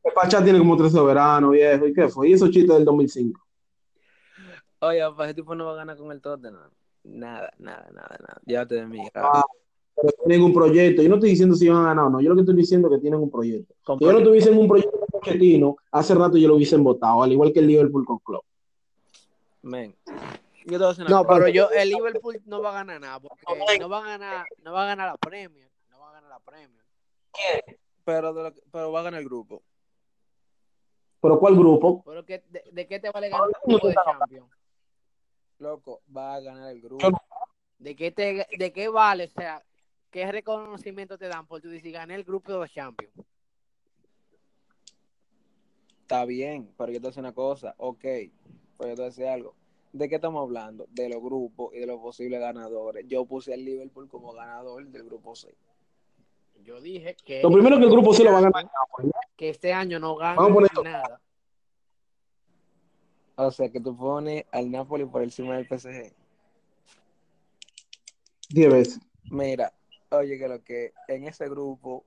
El 0.03 0.13
Pachá 0.13 0.43
tiene 0.43 0.59
como 0.59 0.77
tres 0.77 0.93
soberanos, 0.93 1.53
viejo. 1.53 1.87
¿Y 1.87 1.95
qué 1.95 2.09
fue? 2.09 2.29
¿Y 2.29 2.33
esos 2.33 2.51
chistes 2.51 2.75
del 2.75 2.85
2005? 2.85 3.41
Oye, 4.83 5.01
papá, 5.01 5.27
ese 5.27 5.35
tipo 5.35 5.55
no 5.55 5.67
va 5.67 5.73
a 5.73 5.77
ganar 5.77 5.97
con 5.97 6.11
el 6.11 6.21
Tottenham. 6.21 6.69
Nada, 7.05 7.53
nada, 7.59 7.89
nada, 7.93 8.17
nada. 8.21 8.41
Llévate 8.45 8.75
de 8.75 8.87
mí. 8.87 8.99
Ah, 9.15 9.45
pero 9.95 10.09
tienen 10.25 10.43
un 10.43 10.53
proyecto. 10.53 11.03
Yo 11.03 11.09
no 11.09 11.15
estoy 11.17 11.31
diciendo 11.31 11.55
si 11.55 11.69
van 11.69 11.85
a 11.85 11.89
ganar 11.89 12.07
o 12.07 12.11
no. 12.11 12.21
Yo 12.21 12.31
lo 12.31 12.35
que 12.35 12.41
estoy 12.41 12.57
diciendo 12.57 12.89
es 12.89 12.95
que 12.97 13.01
tienen 13.01 13.21
un 13.21 13.31
proyecto. 13.31 13.75
Con 13.85 13.99
Si 14.01 14.05
yo 14.05 14.13
no 14.13 14.25
tuviesen 14.25 14.59
un 14.59 14.67
proyecto 14.67 14.99
con 14.99 15.09
Pochettino, 15.21 15.77
hace 15.93 16.17
rato 16.17 16.37
yo 16.37 16.49
lo 16.49 16.57
hubiesen 16.57 16.83
votado, 16.83 17.23
al 17.23 17.31
igual 17.31 17.53
que 17.53 17.61
el 17.61 17.69
Liverpool 17.69 18.05
con 18.05 18.19
Klopp. 18.19 18.45
Men, 19.63 19.95
yo 20.67 20.73
te 20.73 20.79
voy 20.79 20.85
a 20.85 20.89
decir 20.89 21.05
una 21.05 21.11
No, 21.11 21.25
cosa. 21.25 21.39
pero 21.39 21.49
yo, 21.49 21.71
el 21.71 21.89
Liverpool 21.89 22.43
no 22.47 22.61
va 22.61 22.71
a 22.71 22.75
ganar 22.75 23.01
nada, 23.01 23.21
porque 23.21 23.45
no 23.79 23.89
va 23.89 23.99
a 23.99 24.09
ganar, 24.09 24.47
no 24.65 24.73
va 24.73 24.83
a 24.83 24.87
ganar 24.87 25.13
la 25.13 25.17
Premier, 25.17 25.71
no 25.93 26.01
va 26.01 26.11
a 26.11 26.13
ganar 26.15 26.29
la. 26.31 26.41
Pero, 28.05 28.35
de 28.35 28.43
lo 28.43 28.53
que- 28.53 28.63
pero 28.73 28.91
va 28.91 28.99
a 28.99 29.03
ganar 29.05 29.21
el 29.21 29.27
grupo. 29.29 29.63
¿Pero 31.21 31.39
cuál 31.39 31.55
grupo? 31.55 32.03
Pero 32.05 32.27
que, 32.27 32.43
de, 32.51 32.65
de 32.73 32.87
qué 32.89 32.99
te 32.99 33.11
vale 33.11 33.29
ganar 33.29 33.47
un 33.47 33.73
grupo 33.75 33.87
de 33.87 33.95
Champions? 33.95 34.51
Loco, 35.63 36.03
va 36.15 36.35
a 36.35 36.41
ganar 36.41 36.73
el 36.73 36.81
grupo. 36.81 37.09
¿De 37.79 37.95
qué, 37.95 38.11
te, 38.11 38.47
¿De 38.59 38.73
qué 38.73 38.89
vale? 38.89 39.25
O 39.25 39.31
sea, 39.31 39.63
¿qué 40.11 40.31
reconocimiento 40.31 41.17
te 41.17 41.29
dan 41.29 41.47
por 41.47 41.61
tú 41.61 41.69
decir 41.69 41.93
gané 41.93 42.17
el 42.17 42.25
grupo 42.25 42.53
de 42.53 42.59
los 42.59 42.73
Champions? 42.73 43.15
Está 46.01 46.25
bien, 46.25 46.69
pero 46.77 46.91
yo 46.91 46.97
te 46.97 47.03
voy 47.03 47.07
a 47.07 47.11
decir 47.11 47.21
una 47.21 47.33
cosa. 47.33 47.75
Ok, 47.79 48.03
pero 48.03 48.91
yo 48.91 48.95
te 48.95 48.95
voy 48.95 49.03
a 49.03 49.05
decir 49.05 49.27
algo. 49.27 49.55
¿De 49.93 50.09
qué 50.09 50.17
estamos 50.17 50.43
hablando? 50.43 50.87
De 50.91 51.09
los 51.09 51.23
grupos 51.23 51.73
y 51.75 51.79
de 51.79 51.87
los 51.87 52.01
posibles 52.01 52.41
ganadores. 52.41 53.07
Yo 53.07 53.25
puse 53.25 53.55
al 53.55 53.65
Liverpool 53.65 54.09
como 54.09 54.33
ganador 54.33 54.85
del 54.87 55.05
grupo 55.05 55.37
6. 55.37 55.55
Yo 56.65 56.81
dije 56.81 57.17
que, 57.25 57.41
Lo 57.41 57.53
primero 57.53 57.79
que 57.79 57.85
el 57.85 57.91
grupo 57.91 58.13
sí 58.13 58.25
lo 58.25 58.33
va 58.33 58.39
a 58.39 58.43
ganar. 58.43 58.71
que 59.37 59.51
este 59.51 59.73
año 59.73 60.01
no 60.01 60.17
gana 60.17 60.43
nada. 60.83 61.21
O 63.37 63.51
sea, 63.51 63.71
que 63.71 63.81
tú 63.81 63.97
pones 63.97 64.45
al 64.53 64.71
Napoli 64.71 65.05
por 65.05 65.23
encima 65.23 65.57
del 65.57 65.67
PSG. 65.67 66.13
10 68.51 68.73
veces. 68.73 69.01
Mira, 69.31 69.73
oye, 70.11 70.39
que 70.39 70.49
lo 70.49 70.63
que 70.63 70.93
en 71.09 71.25
ese 71.25 71.49
grupo, 71.49 72.05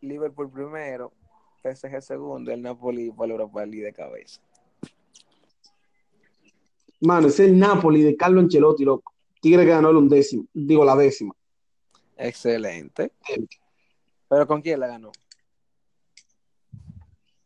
Liverpool 0.00 0.50
primero, 0.50 1.12
PSG 1.62 2.02
segundo, 2.02 2.50
el 2.52 2.62
Napoli 2.62 3.10
por 3.10 3.28
la 3.28 3.34
Europa 3.34 3.64
League 3.64 3.84
de 3.84 3.92
cabeza. 3.92 4.40
Mano, 7.00 7.28
es 7.28 7.38
el 7.40 7.58
Napoli 7.58 8.02
de 8.02 8.16
Carlo 8.16 8.40
Ancelotti, 8.40 8.84
loco. 8.84 9.12
Tigre 9.40 9.64
que 9.64 9.70
ganó 9.70 9.90
el 9.90 9.96
undécimo, 9.96 10.46
digo 10.52 10.84
la 10.84 10.96
décima. 10.96 11.34
Excelente. 12.16 13.12
¿Pero 14.28 14.46
con 14.46 14.62
quién 14.62 14.80
la 14.80 14.88
ganó? 14.88 15.12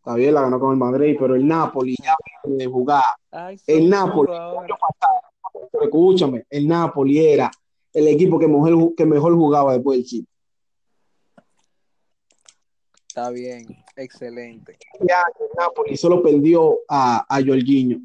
Está 0.00 0.14
bien, 0.14 0.32
la 0.32 0.40
ganó 0.40 0.58
con 0.58 0.70
el 0.72 0.78
Madrid, 0.78 1.14
pero 1.20 1.34
el 1.34 1.46
Napoli 1.46 1.94
ya 2.02 2.16
de 2.42 2.66
jugar. 2.66 3.04
Ay, 3.30 3.60
El 3.66 3.90
Napoli. 3.90 4.32
Pero 5.70 5.84
escúchame, 5.84 6.46
el 6.48 6.66
Napoli 6.66 7.18
era 7.18 7.50
el 7.92 8.08
equipo 8.08 8.38
que 8.38 8.48
mejor, 8.48 8.94
que 8.94 9.04
mejor 9.04 9.34
jugaba 9.34 9.74
después 9.74 9.98
del 9.98 10.06
Chip. 10.06 10.26
Está 13.08 13.28
bien, 13.28 13.66
excelente. 13.94 14.78
Ya 15.00 15.22
el 15.38 15.48
Napoli 15.58 15.94
solo 15.98 16.22
perdió 16.22 16.78
a, 16.88 17.26
a 17.28 17.44
Jorginho. 17.44 17.98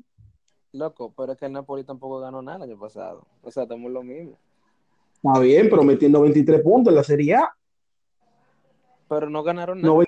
Loco, 0.74 1.14
pero 1.16 1.32
es 1.32 1.38
que 1.38 1.46
el 1.46 1.54
Napoli 1.54 1.86
tampoco 1.86 2.20
ganó 2.20 2.42
nada 2.42 2.66
el 2.66 2.72
año 2.72 2.80
pasado. 2.80 3.26
O 3.42 3.50
sea, 3.52 3.64
estamos 3.64 3.90
lo 3.90 4.04
mismo. 4.04 4.38
Está 5.14 5.40
bien, 5.40 5.70
pero 5.70 5.84
metiendo 5.84 6.20
23 6.20 6.62
puntos 6.62 6.92
en 6.92 6.96
la 6.96 7.04
Serie 7.04 7.36
A. 7.36 7.56
Pero 9.08 9.30
no 9.30 9.44
ganaron 9.44 9.82
nada. 9.82 10.04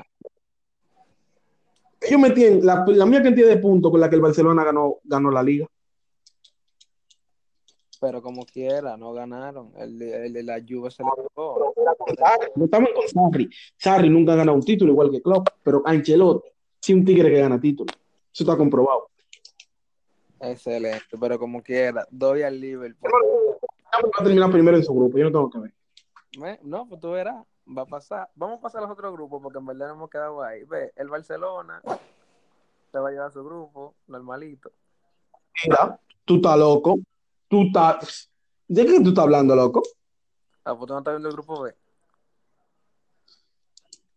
Ellos 2.08 2.20
metían 2.22 2.66
la, 2.66 2.86
la 2.88 3.06
misma 3.06 3.24
cantidad 3.24 3.48
de 3.48 3.58
puntos 3.58 3.92
con 3.92 4.00
la 4.00 4.10
que 4.10 4.16
el 4.16 4.22
Barcelona 4.22 4.64
ganó, 4.64 4.98
ganó 5.04 5.30
la 5.30 5.44
liga. 5.44 5.68
Pero 8.00 8.22
como 8.22 8.46
quiera, 8.46 8.96
no 8.96 9.12
ganaron. 9.14 9.72
El 9.76 10.02
el 10.02 10.46
la 10.46 10.62
Juve 10.68 10.92
se 10.92 11.04
le 11.04 11.10
tocó. 11.24 11.74
No 12.56 12.66
estamos 12.66 12.90
con 12.94 13.08
Sarri. 13.08 13.50
Sarri 13.78 14.10
nunca 14.10 14.34
ha 14.34 14.38
ganado 14.38 14.56
un 14.56 14.64
título 14.64 14.92
igual 14.92 15.12
que 15.12 15.22
Klopp, 15.22 15.50
pero 15.64 15.82
Ancelotti 15.86 16.50
sí 16.80 16.94
un 16.94 17.04
tigre 17.04 17.30
que 17.30 17.40
gana 17.40 17.60
títulos. 17.60 17.96
Eso 18.34 18.44
está 18.44 18.56
comprobado. 18.56 19.10
Excelente, 20.40 21.18
pero 21.20 21.40
como 21.40 21.64
quiera, 21.64 22.08
doy 22.12 22.44
al 22.44 22.60
Liverpool. 22.62 23.12
Va 23.12 24.10
a 24.20 24.24
terminar 24.24 24.52
primero 24.52 24.78
en 24.78 24.84
su 24.84 24.94
grupo, 24.94 25.18
yo 25.18 25.26
no 25.26 25.32
tengo 25.32 25.50
que 25.50 25.60
ver. 25.60 26.60
No, 26.64 26.88
pues 26.88 27.02
tú 27.02 27.12
verás, 27.12 27.44
va 27.76 27.84
a 27.84 27.86
pasar. 27.86 28.30
Vamos 28.36 28.60
a 28.60 28.62
pasar 28.62 28.80
a 28.80 28.82
los 28.84 28.92
otros 28.92 29.14
grupos 29.14 29.42
porque 29.42 29.60
en 29.60 29.66
verdad 29.66 29.88
no 29.88 29.94
hemos 29.94 30.10
quedado 30.10 30.42
ahí. 30.42 30.64
Ve, 30.64 30.92
el 30.96 31.10
Barcelona 31.10 31.82
se 32.92 33.00
va 33.00 33.10
a 33.10 33.12
llevar 33.12 33.32
su 33.32 33.44
grupo, 33.44 33.96
normalito. 34.08 34.72
Mira, 35.64 36.00
tú 36.26 36.36
estás 36.36 36.58
loco. 36.58 37.00
Tú 37.48 37.64
estás. 37.64 38.30
¿De 38.68 38.86
qué 38.86 39.00
tú 39.02 39.10
estás 39.10 39.24
hablando, 39.24 39.56
loco? 39.56 39.82
Ah, 40.64 40.76
pues 40.76 40.88
tú 40.88 40.94
no 40.94 41.00
estás 41.00 41.14
viendo 41.14 41.30
el 41.30 41.34
grupo 41.34 41.62
B. 41.62 41.76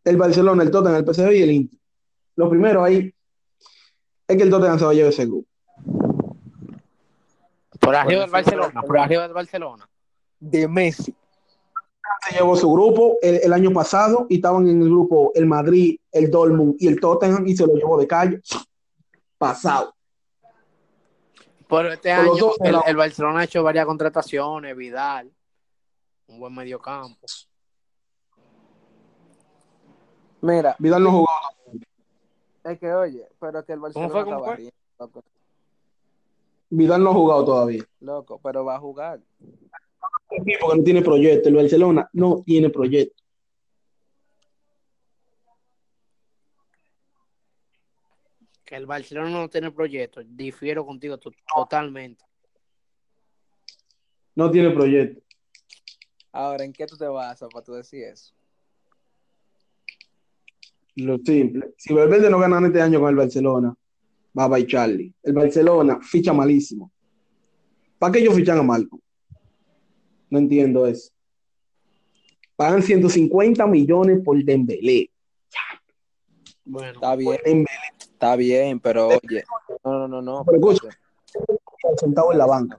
El 0.05 0.17
Barcelona, 0.17 0.63
el 0.63 0.71
Tottenham, 0.71 0.97
el 0.97 1.15
PSV 1.15 1.33
y 1.33 1.43
el 1.43 1.51
Inter. 1.51 1.81
Lo 2.37 2.49
primero 2.49 2.83
ahí 2.83 3.15
es 4.27 4.37
que 4.37 4.43
el 4.43 4.51
Tottenham 4.51 4.79
se 4.79 4.85
va 4.85 4.91
a 4.91 4.95
llevar 4.95 5.13
ese 5.13 5.27
grupo. 5.27 5.49
Por 7.79 7.95
arriba 7.95 8.23
del 8.23 8.31
Barcelona, 8.31 8.83
por 8.83 8.99
arriba 8.99 9.23
del 9.23 9.33
Barcelona. 9.33 9.89
De 10.39 10.67
Messi. 10.67 11.15
Se 12.29 12.37
llevó 12.37 12.57
su 12.57 12.71
grupo 12.71 13.17
el, 13.23 13.37
el 13.43 13.53
año 13.53 13.73
pasado 13.73 14.27
y 14.29 14.37
estaban 14.37 14.69
en 14.69 14.83
el 14.83 14.89
grupo 14.89 15.33
el 15.35 15.47
Madrid, 15.47 15.99
el 16.13 16.31
Dortmund 16.31 16.77
y 16.79 16.89
el 16.89 17.01
Tottenham 17.01 17.47
y 17.47 17.57
se 17.57 17.67
lo 17.67 17.75
llevó 17.75 17.99
de 17.99 18.07
calle. 18.07 18.41
Pasado. 19.39 19.95
Pero 21.71 21.93
este 21.93 22.15
Por 22.15 22.25
los 22.25 22.37
año 22.37 22.47
dos 22.47 22.85
el, 22.87 22.97
Barcelona 22.97 23.41
ha 23.41 23.45
hecho 23.45 23.63
varias 23.63 23.87
contrataciones, 23.87 24.77
Vidal, 24.77 25.31
un 26.27 26.41
buen 26.41 26.53
mediocampo. 26.53 27.27
Mira, 30.41 30.75
Vidal 30.81 31.03
no 31.05 31.11
jugó. 31.13 31.27
es 32.65 32.79
que 32.79 32.93
oye, 32.93 33.29
pero 33.39 33.65
que 33.65 33.73
el 33.73 33.79
Barcelona 33.79 34.11
fue? 34.11 34.25
¿Cómo 34.25 34.45
fue? 34.45 34.73
loco, 34.99 35.23
Vidal 36.71 37.05
no 37.05 37.11
ha 37.11 37.15
jugado 37.15 37.45
todavía. 37.45 37.85
loco, 38.01 38.41
pero 38.43 38.65
va 38.65 38.75
a 38.75 38.81
jugar. 38.81 39.21
Un 40.31 40.49
equipo 40.49 40.71
que 40.71 40.77
no 40.79 40.83
tiene 40.85 41.03
proyecto. 41.03 41.49
El 41.49 41.57
Barcelona 41.57 42.09
no 42.13 42.43
tiene 42.45 42.71
proyecto. 42.71 43.23
Que 48.65 48.77
el 48.77 48.87
Barcelona 48.87 49.31
no 49.31 49.49
tiene 49.49 49.73
proyecto, 49.73 50.21
difiero 50.25 50.87
contigo 50.87 51.19
to- 51.19 51.33
totalmente. 51.55 52.25
No 54.37 54.51
tiene 54.51 54.71
proyecto. 54.71 55.21
Ahora, 56.33 56.65
¿en 56.65 56.73
qué 56.73 56.87
tú 56.87 56.97
te 56.97 57.07
basas 57.07 57.49
para 57.53 57.65
tú 57.65 57.73
decir 57.73 58.05
eso? 58.05 58.33
Lo 60.97 61.19
simple. 61.19 61.75
Si 61.77 61.93
Valverde 61.93 62.31
no 62.31 62.39
gana 62.39 62.65
este 62.65 62.81
año 62.81 63.01
con 63.01 63.09
el 63.11 63.17
Barcelona, 63.17 63.75
va 64.39 64.45
a 64.57 64.67
Charlie. 64.67 65.13
El 65.23 65.33
Barcelona 65.33 65.99
ficha 66.01 66.33
malísimo. 66.33 66.93
¿Para 67.99 68.13
qué 68.13 68.21
ellos 68.21 68.35
fichan 68.35 68.59
a 68.59 68.63
Marco? 68.63 69.01
No 70.31 70.39
entiendo 70.39 70.87
eso. 70.87 71.11
Pagan 72.57 72.83
150 72.83 73.67
millones 73.67 74.21
por 74.25 74.43
Dembélé. 74.43 75.11
Bueno, 76.65 76.93
Está 76.93 77.17
bien, 77.17 77.39
Dembélé 77.45 77.69
está 78.21 78.37
bien, 78.37 78.81
pero 78.81 79.09
oye, 79.09 79.45
no, 79.83 79.99
no, 79.99 80.09
no, 80.09 80.23
no. 80.23 80.45
Pero 80.45 80.73
escucha. 80.73 80.99
sentado 81.97 82.33
en 82.33 82.39
la 82.39 82.47
banca. 82.47 82.77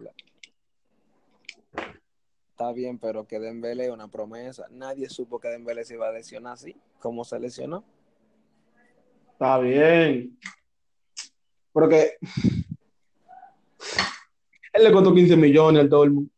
Está 2.51 2.71
bien, 2.73 2.99
pero 2.99 3.25
que 3.25 3.39
Dembélé 3.39 3.85
es 3.85 3.91
una 3.91 4.07
promesa. 4.07 4.67
Nadie 4.69 5.09
supo 5.09 5.39
que 5.39 5.47
Dembélé 5.47 5.83
se 5.83 5.95
iba 5.95 6.07
a 6.07 6.11
lesionar 6.11 6.53
así, 6.53 6.75
como 6.99 7.25
se 7.25 7.39
lesionó. 7.39 7.83
Está 9.31 9.57
bien. 9.57 10.37
Porque 11.73 12.17
él 14.73 14.83
le 14.83 14.91
costó 14.91 15.11
15 15.11 15.35
millones 15.37 15.81
al 15.81 15.89
Dortmund. 15.89 16.29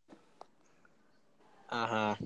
Ajá. 2.13 2.24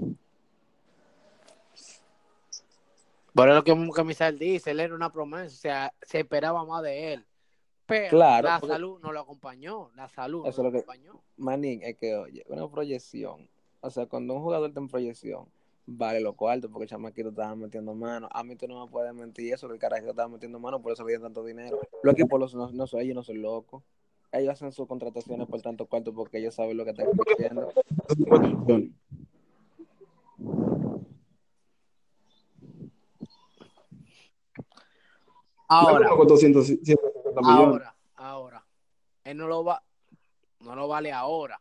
Es 3.50 3.56
lo 3.56 3.64
que, 3.64 4.04
Misael 4.04 4.40
dice, 4.40 4.72
él 4.72 4.80
era 4.80 4.96
una 4.96 5.12
promesa, 5.12 5.46
o 5.46 5.50
sea, 5.50 5.94
se 6.02 6.20
esperaba 6.22 6.66
más 6.66 6.82
de 6.82 7.14
él. 7.14 7.26
Pero 7.86 8.10
Claro, 8.10 8.48
la 8.48 8.60
porque- 8.60 8.74
salud 8.74 9.00
no 9.00 9.12
lo 9.12 9.20
acompañó, 9.22 9.92
la 9.96 10.10
salud 10.10 10.46
Eso 10.48 10.64
no 10.64 10.70
es 10.70 10.74
lo 10.74 10.80
lo 10.80 10.86
que- 10.86 10.92
acompañó. 10.92 11.22
Manín, 11.38 11.82
es 11.84 11.96
que, 11.98 12.16
oye, 12.16 12.44
una 12.50 12.68
proyección. 12.70 13.48
O 13.82 13.90
sea, 13.92 14.08
cuando 14.08 14.34
un 14.34 14.42
jugador 14.42 14.70
está 14.70 14.80
en 14.80 14.88
proyección, 14.88 15.46
vale 15.86 16.20
los 16.20 16.36
cuartos 16.36 16.70
porque 16.72 16.86
el 16.86 16.90
chamaquito 16.90 17.30
estaba 17.30 17.56
metiendo 17.56 17.94
mano. 17.94 18.28
A 18.32 18.44
mí 18.44 18.56
tú 18.56 18.68
no 18.68 18.84
me 18.84 18.92
puedes 18.92 19.14
mentir 19.14 19.54
eso, 19.54 19.68
que 19.68 19.76
el 19.76 19.80
carajito 19.80 20.10
estaba 20.10 20.28
metiendo 20.28 20.60
mano, 20.60 20.82
por 20.82 20.92
eso 20.92 21.06
le 21.06 21.20
tanto 21.20 21.46
dinero. 21.46 21.80
Los 22.02 22.14
equipos 22.16 22.40
los- 22.40 22.56
no, 22.56 22.72
no 22.72 22.88
son, 22.88 23.02
ellos 23.02 23.16
no 23.16 23.24
son 23.24 23.42
locos. 23.42 23.84
Ellos 24.32 24.50
hacen 24.52 24.72
sus 24.74 24.88
contrataciones 24.88 25.48
por 25.48 25.62
tanto 25.62 25.86
cuarto 25.86 26.12
porque 26.14 26.40
ellos 26.40 26.56
saben 26.56 26.76
lo 26.76 26.84
que 26.84 26.92
están 26.92 27.08
invirtiendo. 27.08 27.70
Ahora, 35.68 36.00
Marco 36.00 36.18
costó 36.18 36.38
100 36.38 36.64
150 36.64 37.42
millones. 37.42 37.66
ahora, 37.68 37.96
ahora. 38.16 38.66
Él 39.24 39.38
no 39.38 39.48
lo 39.48 39.64
va, 39.64 39.84
no 40.60 40.76
lo 40.76 40.88
vale 40.88 41.12
ahora. 41.12 41.60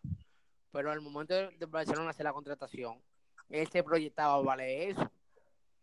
Pero 0.71 0.91
al 0.91 1.01
momento 1.01 1.35
de 1.35 1.67
Barcelona 1.67 2.11
hacer 2.11 2.25
la 2.25 2.33
contratación, 2.33 3.01
él 3.49 3.67
se 3.69 3.83
proyectaba 3.83 4.41
vale 4.43 4.91
eso. 4.91 5.11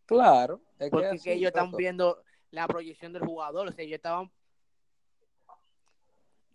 Claro, 0.05 0.61
es 0.79 0.85
que 0.85 0.89
Porque 0.91 1.07
así, 1.07 1.31
ellos 1.31 1.47
están 1.47 1.71
viendo 1.71 2.23
la 2.51 2.67
proyección 2.67 3.13
del 3.13 3.25
jugador, 3.25 3.67
o 3.67 3.71
sea, 3.71 3.83
ellos 3.83 3.95
estaban 3.95 4.31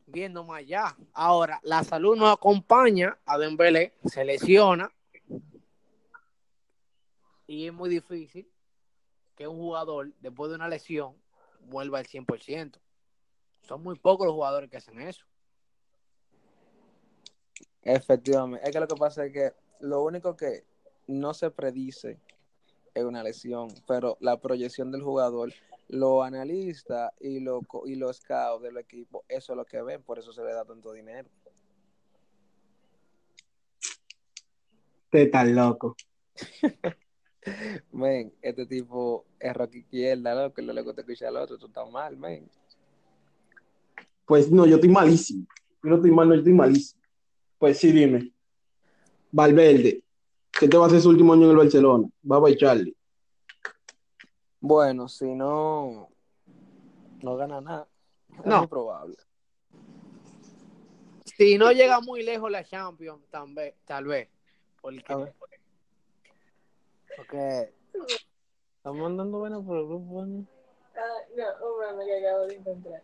viendo 0.06 0.44
más 0.44 0.58
allá. 0.58 0.96
Ahora, 1.12 1.60
la 1.62 1.82
salud 1.84 2.16
no 2.16 2.28
acompaña 2.28 3.18
a 3.26 3.38
Dembélé, 3.38 3.94
se 4.04 4.24
lesiona 4.24 4.90
y 7.46 7.66
es 7.66 7.72
muy 7.72 7.88
difícil 7.88 8.46
que 9.34 9.48
un 9.48 9.56
jugador 9.56 10.12
después 10.20 10.50
de 10.50 10.56
una 10.56 10.68
lesión 10.68 11.16
vuelva 11.66 11.98
al 11.98 12.06
100%. 12.06 12.78
Son 13.62 13.82
muy 13.82 13.98
pocos 13.98 14.26
los 14.26 14.34
jugadores 14.34 14.70
que 14.70 14.76
hacen 14.76 15.00
eso. 15.00 15.26
Efectivamente. 17.82 18.66
Es 18.66 18.72
que 18.72 18.80
lo 18.80 18.88
que 18.88 18.96
pasa 18.96 19.26
es 19.26 19.32
que 19.32 19.52
lo 19.80 20.02
único 20.02 20.36
que 20.36 20.64
no 21.06 21.34
se 21.34 21.50
predice 21.50 22.18
es 22.94 23.04
una 23.04 23.22
lesión, 23.22 23.68
pero 23.86 24.16
la 24.20 24.40
proyección 24.40 24.90
del 24.90 25.02
jugador, 25.02 25.52
los 25.88 26.24
analistas 26.24 27.12
y 27.20 27.40
los 27.40 27.62
y 27.86 27.94
los 27.94 28.16
scouts 28.16 28.62
del 28.62 28.76
equipo, 28.76 29.24
eso 29.28 29.52
es 29.52 29.56
lo 29.56 29.64
que 29.64 29.80
ven, 29.82 30.02
por 30.02 30.18
eso 30.18 30.32
se 30.32 30.42
le 30.42 30.52
da 30.52 30.64
tanto 30.64 30.92
dinero. 30.92 31.28
Te 35.10 35.26
tan 35.26 35.54
loco. 35.54 35.96
Men, 37.92 38.32
este 38.42 38.66
tipo 38.66 39.24
es 39.38 39.54
rock 39.54 39.74
izquierda, 39.74 40.34
loco, 40.34 40.62
no 40.62 40.72
le 40.72 40.82
gusta 40.82 41.00
escuchar 41.00 41.28
al 41.28 41.36
otro, 41.38 41.58
tú 41.58 41.66
estás 41.66 41.90
mal, 41.90 42.16
men. 42.16 42.48
Pues 44.26 44.50
no, 44.50 44.66
yo 44.66 44.76
estoy 44.76 44.90
malísimo. 44.90 45.46
Yo 45.82 45.90
no 45.90 45.96
estoy 45.96 46.10
mal, 46.10 46.28
no, 46.28 46.34
yo 46.34 46.40
estoy 46.40 46.52
malísimo. 46.52 47.00
Pues 47.58 47.78
sí, 47.78 47.92
dime. 47.92 48.32
Valverde, 49.32 50.02
¿qué 50.52 50.68
te 50.68 50.76
va 50.76 50.84
a 50.84 50.86
hacer 50.88 51.00
su 51.00 51.08
último 51.10 51.32
año 51.32 51.44
en 51.44 51.50
el 51.50 51.56
Barcelona? 51.56 52.08
Va 52.30 52.36
a 52.36 52.56
Charlie. 52.56 52.94
Bueno, 54.60 55.08
si 55.08 55.34
no, 55.34 56.08
no 57.22 57.36
gana 57.36 57.60
nada, 57.60 57.88
es 58.40 58.46
No. 58.46 58.58
muy 58.58 58.66
probable. 58.66 59.16
Si 61.24 61.56
no 61.56 61.70
llega 61.70 62.00
muy 62.00 62.22
lejos 62.24 62.50
la 62.50 62.64
Champions, 62.64 63.22
tal 63.30 63.54
vez, 63.54 63.74
tal 63.84 64.06
vez. 64.06 64.28
Porque. 64.80 65.04
Porque 67.18 67.72
Estamos 68.76 69.06
andando 69.06 69.38
bueno 69.40 69.60
por 69.64 69.76
el 69.78 69.86
grupo, 69.86 70.24
¿no? 70.24 70.46
Ah, 70.94 71.00
no, 71.36 71.66
un 71.66 71.96
meme 71.98 72.04
que 72.06 72.26
acabo 72.26 72.46
de 72.46 72.54
encontrar. 72.54 73.02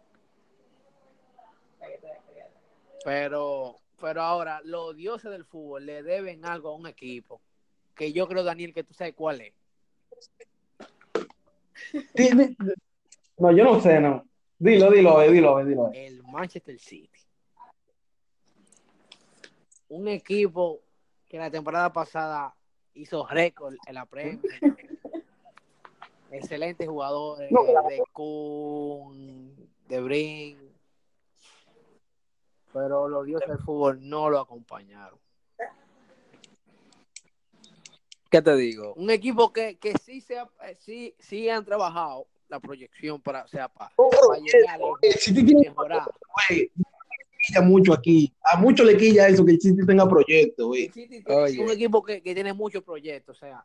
Pero, 3.04 3.76
pero 4.00 4.22
ahora, 4.22 4.60
los 4.64 4.94
dioses 4.96 5.32
del 5.32 5.44
fútbol 5.44 5.84
le 5.84 6.04
deben 6.04 6.44
algo 6.44 6.68
a 6.70 6.76
un 6.76 6.86
equipo. 6.86 7.40
Que 7.96 8.12
yo 8.12 8.28
creo, 8.28 8.44
Daniel, 8.44 8.72
que 8.72 8.84
tú 8.84 8.94
sabes 8.94 9.14
cuál 9.14 9.40
es. 9.40 9.54
No, 13.36 13.50
yo 13.50 13.64
no 13.64 13.80
sé, 13.80 14.00
no. 14.00 14.24
Dilo, 14.60 14.92
dilo, 14.92 15.20
eh, 15.20 15.32
dilo, 15.32 15.58
eh, 15.58 15.64
dilo. 15.64 15.90
eh. 15.92 16.06
El 16.06 16.22
Manchester 16.22 16.78
City. 16.78 17.18
Un 19.88 20.06
equipo 20.06 20.82
que 21.28 21.36
la 21.36 21.50
temporada 21.50 21.92
pasada 21.92 22.54
hizo 22.94 23.26
récord 23.26 23.74
en 23.86 23.94
la 23.94 24.06
Premier. 24.06 24.40
Excelentes 26.30 26.88
jugadores 26.88 27.50
No, 27.50 27.62
de 27.64 28.02
Kun, 28.12 29.54
de 29.88 30.00
Brin. 30.00 30.58
Pero 32.72 33.08
los 33.08 33.24
dioses 33.24 33.48
del 33.48 33.58
fútbol 33.58 33.98
no 34.08 34.28
lo 34.30 34.40
acompañaron. 34.40 35.18
¿Qué 38.30 38.42
te 38.42 38.56
digo? 38.56 38.94
un 38.94 39.10
equipo 39.10 39.52
que, 39.52 39.76
que 39.78 39.94
sí, 40.02 40.20
se 40.20 40.38
ha- 40.40 40.50
eh, 40.64 40.76
sí, 40.80 41.14
sí 41.20 41.48
han 41.48 41.64
trabajado 41.64 42.26
la 42.48 42.58
proyección 42.58 43.20
para, 43.20 43.44
o 43.44 43.48
sea, 43.48 43.68
para, 43.68 43.92
Oh, 43.96 44.10
para 44.10 44.40
llegar 44.40 44.80
tiene 45.22 45.60
mejorar. 45.68 46.10
Quilla 47.46 47.60
mucho 47.62 47.92
aquí. 47.92 48.32
A 48.42 48.58
muchos 48.58 48.86
le 48.86 48.96
quilla 48.96 49.28
eso 49.28 49.44
que 49.44 49.52
el 49.52 49.60
City 49.60 49.84
tenga 49.86 50.08
proyecto, 50.08 50.68
güey. 50.68 50.84
El 50.86 50.92
City 50.92 51.22
tiene- 51.22 51.42
Oye. 51.42 51.52
es 51.54 51.58
un 51.58 51.70
equipo 51.70 52.02
que, 52.02 52.22
que 52.22 52.34
tiene 52.34 52.52
muchos 52.52 52.82
proyectos, 52.82 53.36
o 53.36 53.40
sea, 53.40 53.64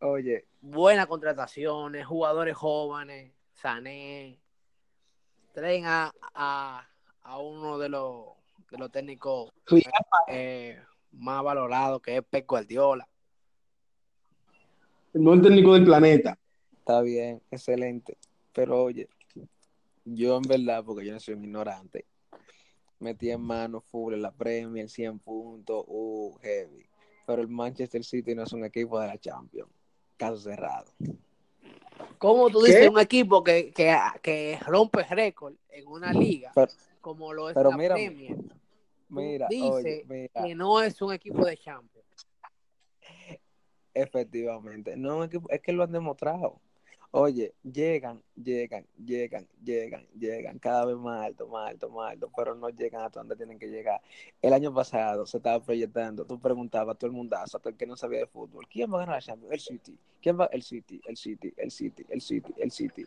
Oye, 0.00 0.44
buenas 0.60 1.06
contrataciones, 1.06 2.04
jugadores 2.06 2.54
jóvenes, 2.54 3.32
Sané, 3.54 4.38
traen 5.54 5.84
a, 5.86 6.12
a, 6.34 6.86
a 7.22 7.38
uno 7.38 7.78
de 7.78 7.88
los, 7.88 8.26
de 8.70 8.76
los 8.78 8.90
técnicos 8.90 9.50
Sí. 9.66 9.82
eh, 10.28 10.78
más 11.12 11.42
valorados, 11.42 12.02
que 12.02 12.18
es 12.18 12.22
Pep 12.22 12.46
Guardiola. 12.46 13.08
No 15.14 15.32
el 15.32 15.40
técnico 15.40 15.72
del 15.72 15.84
planeta. 15.84 16.38
está 16.78 17.00
bien, 17.00 17.40
excelente. 17.50 18.18
Pero 18.52 18.82
oye, 18.84 19.08
yo 20.04 20.36
en 20.36 20.42
verdad, 20.42 20.84
porque 20.84 21.06
yo 21.06 21.12
no 21.14 21.20
soy 21.20 21.34
un 21.34 21.44
ignorante, 21.44 22.04
metí 22.98 23.30
en 23.30 23.40
mano 23.40 23.80
full 23.80 24.14
en 24.14 24.22
la 24.22 24.32
Premier, 24.32 24.88
100 24.88 25.18
puntos, 25.20 25.84
uh, 25.86 26.36
heavy. 26.42 26.86
Pero 27.26 27.42
el 27.42 27.48
Manchester 27.48 28.04
City 28.04 28.34
no 28.34 28.44
es 28.44 28.52
un 28.52 28.64
equipo 28.64 28.98
de 29.00 29.08
la 29.08 29.18
Champions. 29.18 29.70
Caso 30.16 30.36
cerrado. 30.38 30.92
¿Cómo 32.18 32.48
tú 32.50 32.60
¿Qué? 32.60 32.68
dices 32.68 32.88
un 32.88 32.98
equipo 33.00 33.42
que, 33.44 33.72
que, 33.72 33.94
que 34.22 34.58
rompe 34.66 35.02
récord 35.04 35.54
en 35.70 35.86
una 35.86 36.12
liga 36.12 36.52
Pero, 36.54 36.72
como 37.00 37.32
lo 37.32 37.48
es 37.50 37.54
pero 37.54 37.70
la 37.70 37.76
mírame, 37.76 38.06
Premier? 38.10 38.36
mira, 39.08 39.46
dice 39.48 39.62
oye, 39.68 40.04
mira, 40.08 40.42
que 40.42 40.54
no 40.54 40.80
es 40.82 41.00
un 41.02 41.12
equipo 41.12 41.44
de 41.44 41.56
Champions. 41.56 42.06
efectivamente. 43.94 44.96
No, 44.96 45.24
es 45.24 45.60
que 45.62 45.72
lo 45.72 45.82
han 45.82 45.92
demostrado. 45.92 46.60
Oye, 47.12 47.54
llegan, 47.62 48.22
llegan, 48.34 48.84
llegan, 49.02 49.46
llegan, 49.64 50.06
llegan 50.18 50.58
cada 50.58 50.84
vez 50.84 50.96
más 50.96 51.24
alto, 51.26 51.46
más 51.48 51.70
alto, 51.70 51.88
más 51.88 52.12
alto, 52.12 52.30
pero 52.36 52.54
no 52.54 52.68
llegan 52.68 53.02
hasta 53.02 53.20
donde 53.20 53.36
tienen 53.36 53.58
que 53.58 53.68
llegar. 53.68 54.00
El 54.42 54.52
año 54.52 54.74
pasado 54.74 55.24
se 55.24 55.38
estaba 55.38 55.62
proyectando, 55.64 56.24
tú 56.26 56.38
preguntabas 56.38 56.94
a 56.94 56.98
todo 56.98 57.08
el 57.08 57.16
mundazo, 57.16 57.56
hasta 57.56 57.68
el 57.70 57.76
que 57.76 57.86
no 57.86 57.96
sabía 57.96 58.18
de 58.20 58.26
fútbol, 58.26 58.66
¿quién 58.68 58.92
va 58.92 58.96
a 58.96 59.00
ganar 59.00 59.14
la 59.16 59.22
Champions? 59.22 59.52
El 59.54 59.60
City. 59.60 59.98
¿Quién 60.20 60.38
va? 60.38 60.46
El 60.46 60.62
City, 60.62 61.00
el 61.06 61.16
City, 61.16 61.54
el 61.56 61.70
City, 61.70 62.04
el 62.08 62.20
City, 62.20 62.54
el 62.58 62.70
City. 62.70 63.04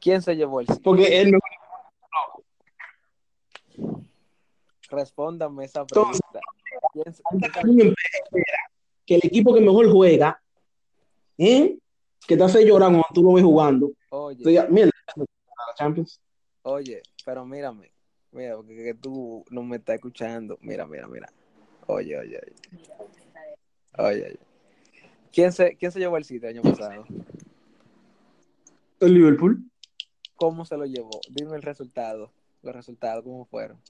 ¿Quién 0.00 0.20
se 0.20 0.34
llevó 0.36 0.60
el 0.60 0.66
City? 0.66 0.80
Porque 0.82 1.20
él 1.20 1.30
no 1.30 1.38
Respóndame 4.90 5.64
esa 5.64 5.80
Entonces, 5.82 6.20
pregunta. 6.30 6.40
¿Quién 6.92 7.14
se- 7.14 7.22
espera 7.32 8.70
que 9.06 9.14
el 9.14 9.20
equipo 9.24 9.54
que 9.54 9.60
mejor 9.60 9.90
juega, 9.90 10.42
¿eh? 11.38 11.78
Que 12.26 12.36
te 12.36 12.44
hace 12.44 12.66
llorar 12.66 12.90
cuando 12.90 13.06
tú 13.14 13.22
lo 13.22 13.32
ves 13.34 13.44
jugando. 13.44 13.92
Oye, 14.10 14.38
Entonces, 14.38 14.70
mira, 14.70 14.90
Champions. 15.76 16.20
Oye, 16.62 17.02
pero 17.24 17.44
mírame, 17.44 17.90
mira, 18.30 18.56
porque 18.56 18.76
que 18.76 18.94
tú 18.94 19.44
no 19.50 19.62
me 19.62 19.76
estás 19.76 19.96
escuchando. 19.96 20.58
Mira, 20.60 20.86
mira, 20.86 21.06
mira. 21.08 21.32
Oye, 21.86 22.18
oye, 22.18 22.38
oye. 22.38 22.54
Oye, 23.98 24.26
oye. 24.26 24.38
¿Quién 25.32 25.52
se, 25.52 25.76
quién 25.76 25.90
se 25.90 25.98
llevó 25.98 26.16
el 26.16 26.24
sitio 26.24 26.48
el 26.48 26.58
año 26.58 26.62
pasado? 26.62 27.04
El 29.00 29.14
Liverpool. 29.14 29.64
¿Cómo 30.36 30.64
se 30.64 30.76
lo 30.76 30.84
llevó? 30.84 31.20
Dime 31.30 31.56
el 31.56 31.62
resultado. 31.62 32.30
Los 32.62 32.74
resultados, 32.74 33.24
¿cómo 33.24 33.44
fueron? 33.46 33.80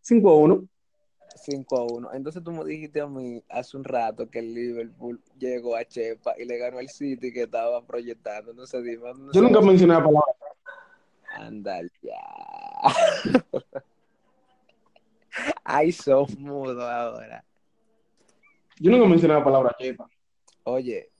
5 0.00 0.30
a 0.30 0.36
1. 0.36 0.68
5 1.36 1.76
a 1.76 1.84
1. 1.84 2.12
Entonces 2.14 2.42
tú 2.42 2.52
me 2.52 2.64
dijiste 2.64 3.00
a 3.00 3.06
mí 3.06 3.42
hace 3.48 3.76
un 3.76 3.84
rato 3.84 4.28
que 4.28 4.40
el 4.40 4.54
Liverpool 4.54 5.20
llegó 5.38 5.76
a 5.76 5.84
Chepa 5.84 6.34
y 6.38 6.44
le 6.44 6.58
ganó 6.58 6.78
el 6.80 6.88
City 6.88 7.32
que 7.32 7.42
estaba 7.42 7.84
proyectando. 7.84 8.50
Entonces 8.50 8.82
dime. 8.82 9.08
¿dónde 9.08 9.32
Yo 9.32 9.42
nunca 9.42 9.60
mencioné 9.60 9.94
la 9.94 10.00
palabra. 10.00 10.34
Anda 11.36 11.82
ya. 12.02 12.14
Ay, 15.64 15.92
sos 15.92 16.36
mudo 16.38 16.88
ahora. 16.88 17.44
Yo 18.78 18.90
nunca 18.90 19.06
mencioné 19.06 19.34
la 19.34 19.44
palabra 19.44 19.76
chepa. 19.78 20.08
Oye, 20.64 21.10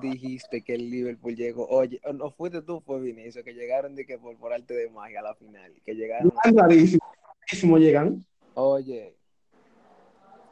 dijiste 0.00 0.62
que 0.62 0.74
el 0.74 0.90
Liverpool 0.90 1.34
llegó. 1.34 1.66
Oye, 1.68 2.00
no 2.14 2.30
fuiste 2.30 2.62
tú, 2.62 2.80
fue 2.80 3.00
Vinicio, 3.00 3.42
que 3.44 3.54
llegaron 3.54 3.94
de 3.94 4.06
que 4.06 4.18
por, 4.18 4.36
por 4.36 4.52
arte 4.52 4.74
de 4.74 4.90
magia 4.90 5.20
a 5.20 5.22
la 5.22 5.34
final. 5.34 5.72
Que 5.84 5.94
llegaron. 5.94 6.32
Rarísimo. 6.44 7.04
rarísimo 7.40 7.78
llegan. 7.78 8.24
Oye, 8.54 9.14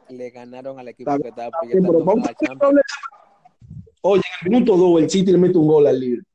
le 0.09 0.29
ganaron 0.29 0.79
al 0.79 0.87
equipo 0.87 1.17
que 1.19 1.29
estaba 1.29 1.51
proyectando. 1.59 2.81
Oye, 4.01 4.21
en 4.41 4.45
el 4.45 4.51
minuto 4.51 4.77
2 4.77 5.01
el 5.01 5.09
City 5.09 5.31
le 5.31 5.37
mete 5.37 5.57
un 5.57 5.67
gol 5.67 5.87
al 5.87 5.99
Liverpool. 5.99 6.27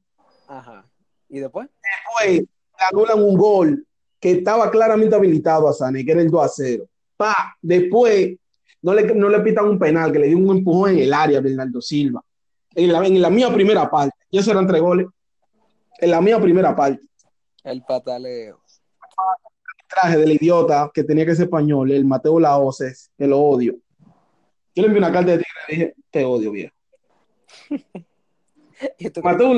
Ajá. 0.48 0.84
¿Y 1.28 1.38
después? 1.38 1.68
Después 1.68 2.40
le 2.40 2.84
anulan 2.90 3.22
un 3.22 3.36
gol 3.36 3.86
que 4.18 4.32
estaba 4.32 4.70
claramente 4.70 5.14
habilitado 5.14 5.68
a 5.68 5.72
Sané, 5.72 6.04
que 6.04 6.12
era 6.12 6.20
el 6.20 6.30
2 6.30 6.44
a 6.44 6.48
0. 6.48 6.84
Pa, 7.16 7.56
después 7.62 8.36
no 8.82 8.94
le, 8.94 9.14
no 9.14 9.28
le 9.28 9.40
pitan 9.40 9.66
un 9.66 9.78
penal, 9.78 10.10
que 10.10 10.18
le 10.18 10.26
dio 10.26 10.38
un 10.38 10.56
empujón 10.56 10.90
en 10.90 10.98
el 10.98 11.12
área 11.12 11.38
a 11.38 11.42
Bernardo 11.42 11.80
Silva. 11.80 12.22
En 12.74 12.92
la, 12.92 13.06
en 13.06 13.20
la 13.20 13.30
mía 13.30 13.52
primera 13.52 13.90
parte. 13.90 14.16
Y 14.30 14.38
esos 14.38 14.52
eran 14.52 14.66
tres 14.66 14.80
goles. 14.80 15.06
En 15.98 16.10
la 16.10 16.20
mía 16.20 16.40
primera 16.40 16.74
parte. 16.74 17.06
El 17.62 17.82
pataleo. 17.82 18.59
Traje 19.90 20.16
del 20.16 20.32
idiota 20.32 20.90
que 20.94 21.04
tenía 21.04 21.26
que 21.26 21.34
ser 21.34 21.44
español, 21.44 21.90
el 21.90 22.04
Mateo 22.04 22.38
Laoces, 22.38 23.10
que 23.18 23.26
lo 23.26 23.38
odio. 23.40 23.76
Yo 24.74 24.82
le 24.82 24.86
envié 24.86 24.98
una 24.98 25.12
carta 25.12 25.32
de 25.32 25.38
tigre 25.38 25.60
y 25.68 25.72
dije, 25.72 25.94
te 26.10 26.24
odio, 26.24 26.52
viejo. 26.52 26.74
Mateo. 29.22 29.52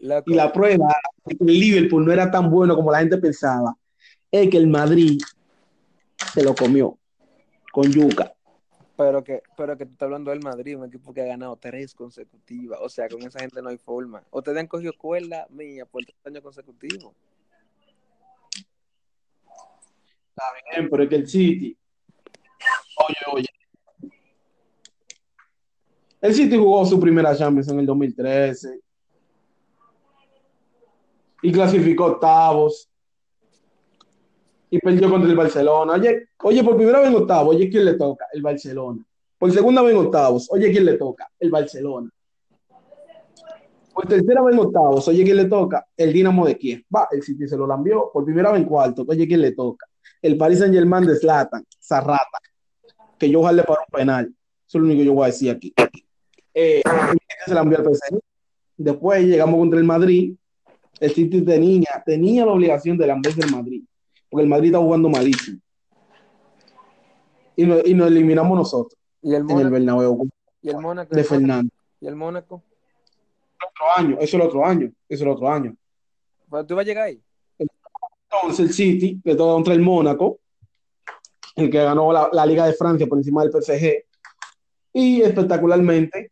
Loco, 0.00 0.24
Y 0.26 0.34
la 0.34 0.52
prueba 0.52 0.94
de 1.24 1.36
que 1.36 1.44
el 1.44 1.60
Liverpool 1.60 2.06
no 2.06 2.12
era 2.12 2.30
tan 2.30 2.50
bueno 2.50 2.76
como 2.76 2.92
la 2.92 3.00
gente 3.00 3.18
pensaba, 3.18 3.76
es 4.30 4.48
que 4.48 4.56
el 4.56 4.68
Madrid 4.68 5.20
se 6.32 6.42
lo 6.42 6.54
comió 6.54 6.96
con 7.72 7.90
yuca. 7.90 8.32
Pero 8.98 9.22
que, 9.22 9.44
pero 9.56 9.78
que 9.78 9.86
tú 9.86 9.92
estás 9.92 10.06
hablando 10.06 10.32
del 10.32 10.42
Madrid, 10.42 10.76
un 10.76 10.86
equipo 10.86 11.14
que 11.14 11.20
ha 11.20 11.26
ganado 11.26 11.54
tres 11.54 11.94
consecutivas. 11.94 12.80
O 12.82 12.88
sea, 12.88 13.08
con 13.08 13.22
esa 13.22 13.38
gente 13.38 13.62
no 13.62 13.68
hay 13.68 13.78
forma. 13.78 14.24
Ustedes 14.32 14.58
han 14.58 14.66
cogido 14.66 14.92
cuerda 14.98 15.46
mía 15.50 15.86
por 15.86 16.04
tres 16.04 16.18
años 16.24 16.42
consecutivos. 16.42 17.14
Está 20.30 20.42
bien, 20.72 20.90
pero 20.90 21.04
es 21.04 21.08
que 21.08 21.14
el 21.14 21.28
City. 21.28 21.78
Oye, 23.06 23.16
oye. 23.32 24.12
El 26.20 26.34
City 26.34 26.56
jugó 26.56 26.84
su 26.84 26.98
primera 26.98 27.36
Champions 27.36 27.68
en 27.68 27.78
el 27.78 27.86
2013 27.86 28.80
y 31.40 31.52
clasificó 31.52 32.06
octavos 32.06 32.90
y 34.70 34.78
perdió 34.78 35.10
contra 35.10 35.30
el 35.30 35.36
Barcelona. 35.36 35.94
Oye, 35.94 36.28
oye, 36.42 36.64
por 36.64 36.76
primera 36.76 37.00
vez 37.00 37.08
en 37.08 37.16
octavos, 37.16 37.54
oye, 37.54 37.70
¿quién 37.70 37.84
le 37.84 37.94
toca? 37.94 38.26
El 38.32 38.42
Barcelona. 38.42 39.04
Por 39.38 39.52
segunda 39.52 39.82
vez 39.82 39.92
en 39.92 39.98
octavos, 39.98 40.48
oye, 40.50 40.70
¿quién 40.70 40.84
le 40.84 40.94
toca? 40.94 41.28
El 41.38 41.50
Barcelona. 41.50 42.10
Por 43.94 44.06
tercera 44.06 44.42
vez 44.42 44.54
en 44.54 44.60
octavos, 44.60 45.08
oye, 45.08 45.24
¿quién 45.24 45.36
le 45.36 45.44
toca? 45.46 45.86
El 45.96 46.12
Dinamo 46.12 46.46
de 46.46 46.56
Kiev. 46.56 46.84
Va, 46.94 47.08
el 47.10 47.22
City 47.22 47.48
se 47.48 47.56
lo 47.56 47.66
lambió. 47.66 48.10
Por 48.12 48.24
primera 48.24 48.50
vez 48.52 48.60
en 48.60 48.66
cuarto, 48.66 49.04
oye, 49.08 49.26
¿quién 49.26 49.40
le 49.40 49.52
toca? 49.52 49.86
El 50.22 50.36
Paris 50.36 50.58
Saint 50.58 50.74
Germain 50.74 51.06
de 51.06 51.16
Zlatan, 51.16 51.64
Zarrata, 51.80 52.38
que 53.18 53.30
yo 53.30 53.42
jale 53.42 53.62
para 53.62 53.80
un 53.80 53.98
penal. 53.98 54.26
Eso 54.26 54.78
es 54.78 54.82
lo 54.82 54.86
único 54.86 55.00
que 55.00 55.04
yo 55.06 55.14
voy 55.14 55.24
a 55.24 55.26
decir 55.26 55.50
aquí. 55.50 55.72
Eh, 56.54 56.82
se 57.46 57.54
lambió 57.54 57.78
al 57.78 57.84
PSG. 57.84 58.18
Después 58.76 59.24
llegamos 59.24 59.58
contra 59.58 59.78
el 59.78 59.84
Madrid. 59.84 60.34
El 61.00 61.10
City 61.12 61.42
tenía, 61.42 62.02
tenía 62.04 62.44
la 62.44 62.52
obligación 62.52 62.98
de 62.98 63.06
lamberse 63.06 63.40
el 63.40 63.50
Madrid, 63.50 63.84
porque 64.30 64.42
el 64.44 64.48
Madrid 64.48 64.66
está 64.68 64.78
jugando 64.78 65.08
malísimo. 65.08 65.60
Y, 67.56 67.66
no- 67.66 67.78
y 67.84 67.94
nos 67.94 68.06
eliminamos 68.08 68.56
nosotros 68.56 68.98
Y 69.22 69.30
el 69.34 69.36
en 69.36 69.40
el 69.50 69.54
Mónaco. 69.56 69.70
Bernabéu 69.72 70.28
Y 70.62 70.68
el 70.70 70.78
Mónaco. 70.78 71.14
de 71.14 71.24
Fernando. 71.24 71.72
Y 72.00 72.06
el 72.06 72.14
Mónaco. 72.16 72.62
Otro 73.56 73.86
año, 73.96 74.14
eso 74.20 74.22
es 74.22 74.34
el 74.34 74.40
otro 74.42 74.64
año, 74.64 74.86
eso 74.86 74.94
es 75.08 75.20
el 75.22 75.28
otro 75.28 75.48
año. 75.50 75.76
Pues, 76.48 76.66
¿Tú 76.66 76.76
vas 76.76 76.84
a 76.84 76.86
llegar 76.86 77.04
ahí? 77.04 77.20
Entonces 77.58 78.60
el 78.66 78.72
City 78.72 79.20
le 79.24 79.34
toca 79.34 79.52
contra 79.54 79.74
el 79.74 79.80
Mónaco, 79.80 80.38
el 81.56 81.70
que 81.70 81.82
ganó 81.82 82.12
la, 82.12 82.28
la 82.32 82.46
Liga 82.46 82.66
de 82.66 82.74
Francia 82.74 83.06
por 83.06 83.18
encima 83.18 83.42
del 83.42 83.50
PSG. 83.50 84.04
Y 84.92 85.22
espectacularmente, 85.22 86.30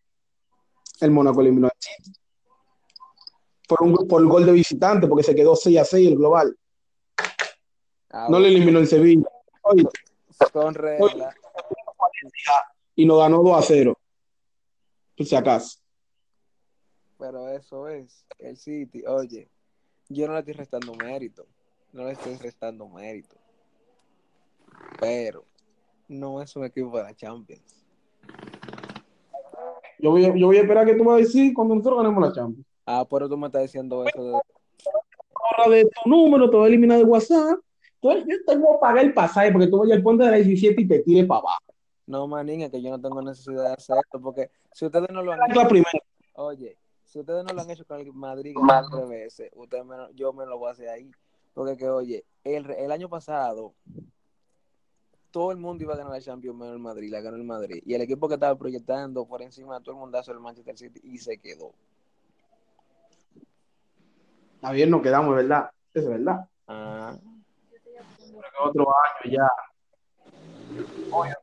el 1.01 1.11
Mónaco 1.11 1.41
eliminó 1.41 1.67
al 1.67 1.73
City. 1.79 2.13
Por, 3.69 3.83
un, 3.83 4.07
por 4.07 4.21
el 4.23 4.29
gol 4.29 4.47
de 4.47 4.53
visitante, 4.53 5.09
porque 5.09 5.25
se 5.25 5.35
quedó 5.35 5.57
6 5.57 5.79
a 5.79 5.85
6 5.85 6.07
el 6.09 6.17
global. 6.17 6.57
Ah, 8.11 8.29
No 8.31 8.38
le 8.38 8.49
eliminó 8.49 8.79
el 8.79 8.87
Sevilla. 8.87 9.27
Oíste, 9.62 10.01
Con 10.53 10.75
regla. 10.75 11.35
Y 12.95 13.05
nos 13.05 13.19
ganó 13.19 13.42
2 13.42 13.59
a 13.59 13.62
0. 13.62 13.99
Por 15.16 15.27
si 15.27 15.35
acaso. 15.37 15.79
Pero 17.19 17.49
eso 17.49 17.88
es. 17.88 18.27
El 18.38 18.57
City, 18.57 19.05
oye. 19.07 19.49
Yo 20.09 20.27
no 20.27 20.35
le 20.35 20.40
estoy 20.40 20.55
restando 20.55 20.95
mérito. 20.95 21.47
No 21.92 22.05
le 22.05 22.12
estoy 22.12 22.37
restando 22.37 22.88
mérito. 22.88 23.37
Pero 25.01 25.45
no 26.09 26.42
es 26.42 26.55
un 26.57 26.64
equipo 26.64 26.97
de 26.97 27.03
la 27.03 27.14
Champions. 27.14 27.85
Yo 29.99 30.11
voy, 30.11 30.25
a, 30.27 30.37
yo 30.37 30.47
voy 30.47 30.59
a 30.59 30.61
esperar 30.61 30.87
que 30.87 30.95
tú 30.95 31.05
vas 31.05 31.14
a 31.14 31.19
decir 31.19 31.55
cuando 31.55 31.75
nosotros 31.75 32.03
ganemos 32.03 32.23
la 32.23 32.33
Champions. 32.33 32.66
Ah, 32.85 33.05
pero 33.09 33.29
tú 33.29 33.37
me 33.37 33.47
estás 33.47 33.62
diciendo 33.62 34.05
eso 34.07 34.23
de. 34.23 35.71
De 35.71 35.85
tu 35.85 36.09
número, 36.09 36.51
te 36.51 36.57
voy 36.57 36.66
a 36.66 36.69
eliminar 36.69 36.99
de 36.99 37.05
WhatsApp. 37.05 37.59
Yo 38.14 38.45
te 38.47 38.57
voy 38.57 38.77
a 38.77 38.81
pagar 38.81 39.05
el 39.05 39.14
pasaje 39.14 39.53
porque 39.53 39.69
tú 39.69 39.79
vayas 39.79 39.97
al 39.97 40.03
puente 40.03 40.25
de 40.25 40.31
la 40.31 40.37
17 40.37 40.81
y 40.81 40.88
te 40.88 40.99
tires 41.01 41.27
para 41.27 41.40
abajo. 41.40 41.64
No, 42.07 42.27
manín, 42.29 42.62
es 42.62 42.71
que 42.71 42.81
yo 42.81 42.90
no 42.90 43.01
tengo 43.01 43.21
necesidad 43.23 43.64
de 43.64 43.73
hacer 43.73 43.97
esto. 44.05 44.21
Porque 44.21 44.51
si 44.73 44.87
ustedes 44.87 45.11
no 45.11 45.23
lo 45.23 45.33
han 45.33 45.51
hecho, 45.51 45.69
oye, 46.35 46.77
si 47.05 47.21
ustedes 47.21 47.45
no 47.45 47.55
lo 47.55 47.62
han 47.62 47.71
hecho 47.71 47.85
con 47.85 48.01
el 48.01 48.12
Madrid 48.12 48.55
tres 48.90 49.09
veces, 49.09 49.51
ustedes 49.55 49.85
me 49.85 49.97
yo 50.14 50.33
me 50.33 50.47
lo 50.47 50.59
voy 50.59 50.69
a 50.69 50.73
hacer 50.73 50.88
ahí. 50.88 51.11
Porque 51.55 51.77
que, 51.77 51.88
oye, 51.88 52.25
el, 52.45 52.71
el 52.71 52.92
año 52.92 53.09
pasado 53.09 53.73
todo 55.37 55.51
el 55.51 55.59
mundo 55.59 55.85
iba 55.85 55.92
a 55.92 55.99
ganar 55.99 56.12
la 56.12 56.21
Champions 56.21 56.57
menos 56.57 56.73
el 56.73 56.81
Madrid, 56.81 57.11
la 57.11 57.21
ganó 57.21 57.37
el 57.37 57.45
Madrid. 57.45 57.83
Y 57.85 57.92
el 57.92 58.01
equipo 58.01 58.27
que 58.27 58.35
estaba 58.35 58.57
proyectando 58.57 59.27
por 59.27 59.42
encima 59.42 59.79
de 59.79 59.85
todo 59.85 59.95
el 59.95 60.01
mundazo 60.01 60.33
el 60.33 60.40
Manchester 60.40 60.79
City 60.79 60.99
y 61.03 61.19
se 61.19 61.37
quedó. 61.37 61.73
Está 64.55 64.73
bien, 64.73 64.88
nos 64.88 65.03
quedamos, 65.03 65.35
verdad. 65.35 65.71
Es 65.92 66.09
verdad. 66.09 66.49
Ah, 66.66 67.14
otro 68.64 68.87
año 68.88 69.33
ya. 69.33 69.49
Oye, 71.11 71.35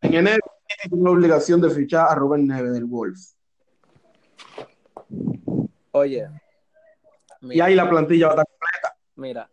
en 0.00 0.14
enero 0.14 0.42
City 0.68 0.88
tiene 0.88 1.04
la 1.04 1.10
obligación 1.10 1.60
de 1.60 1.70
fichar 1.70 2.08
a 2.08 2.14
Rubén 2.14 2.46
Neves 2.46 2.72
del 2.72 2.84
Wolf. 2.84 3.18
Oye, 5.92 6.28
Y 7.42 7.60
ahí 7.60 7.74
la 7.74 7.88
plantilla 7.88 8.28
va 8.28 8.32
a 8.32 8.42
estar 8.42 8.92
mira, 9.16 9.48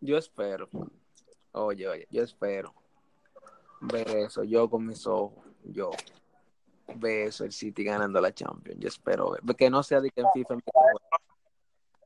yo 0.00 0.18
espero, 0.18 0.68
oye, 1.52 1.88
oye, 1.88 2.06
yo 2.10 2.22
espero 2.22 2.74
ver 3.80 4.08
eso, 4.08 4.42
yo 4.44 4.68
con 4.68 4.86
mis 4.86 5.06
ojos, 5.06 5.44
yo 5.64 5.90
ver 6.96 7.28
eso, 7.28 7.44
el 7.44 7.52
City 7.52 7.84
ganando 7.84 8.20
la 8.20 8.32
Champions, 8.32 8.78
yo 8.78 8.88
espero 8.88 9.30
ver, 9.30 9.56
que 9.56 9.70
no 9.70 9.82
sea 9.82 10.00
de 10.00 10.10
que 10.10 10.20
en 10.20 10.26
FIFA. 10.34 10.58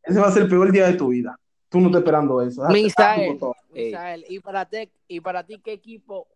Ese 0.02 0.20
va 0.20 0.28
a 0.28 0.30
ser 0.30 0.42
el 0.44 0.48
peor 0.48 0.70
día 0.70 0.86
de 0.86 0.94
tu 0.94 1.08
vida. 1.08 1.38
Tú 1.68 1.80
no 1.80 1.86
estás 1.86 2.00
esperando 2.00 2.40
eso. 2.42 2.64
Misael, 2.68 3.38
Misael, 3.70 4.24
y 4.28 4.40
para 4.40 4.64
ti, 4.68 4.90
y 5.08 5.20
para 5.20 5.44
ti, 5.44 5.60
¿qué 5.60 5.72
equipo 5.72 6.28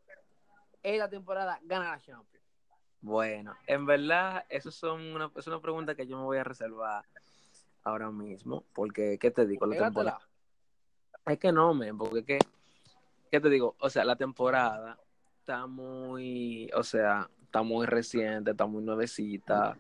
esta 0.83 1.09
temporada 1.09 1.59
gana 1.63 1.91
la 1.91 2.01
Champions? 2.01 2.45
Bueno, 3.01 3.55
en 3.67 3.85
verdad, 3.87 4.47
eso 4.49 4.71
son 4.71 5.01
una, 5.15 5.31
es 5.37 5.47
una 5.47 5.61
pregunta 5.61 5.95
que 5.95 6.07
yo 6.07 6.17
me 6.17 6.25
voy 6.25 6.39
a 6.39 6.45
reservar 6.45 7.05
ahora 7.83 8.11
mismo, 8.11 8.65
porque, 8.73 9.19
¿qué 9.19 9.31
te 9.31 9.47
digo? 9.47 9.67
La 9.67 9.77
temporada. 9.77 10.21
Es 11.27 11.39
que 11.39 11.53
no, 11.53 11.75
men, 11.75 11.97
porque 11.99 12.25
que, 12.25 12.39
¿qué 13.31 13.41
te 13.41 13.49
digo? 13.51 13.77
O 13.79 13.91
sea, 13.91 14.05
la 14.05 14.17
temporada 14.17 14.99
está 15.41 15.67
muy, 15.67 16.71
o 16.75 16.83
sea, 16.83 17.29
está 17.43 17.63
muy 17.63 17.87
reciente, 17.87 18.53
está 18.53 18.67
muy 18.67 18.83
nuevecita. 18.83 19.77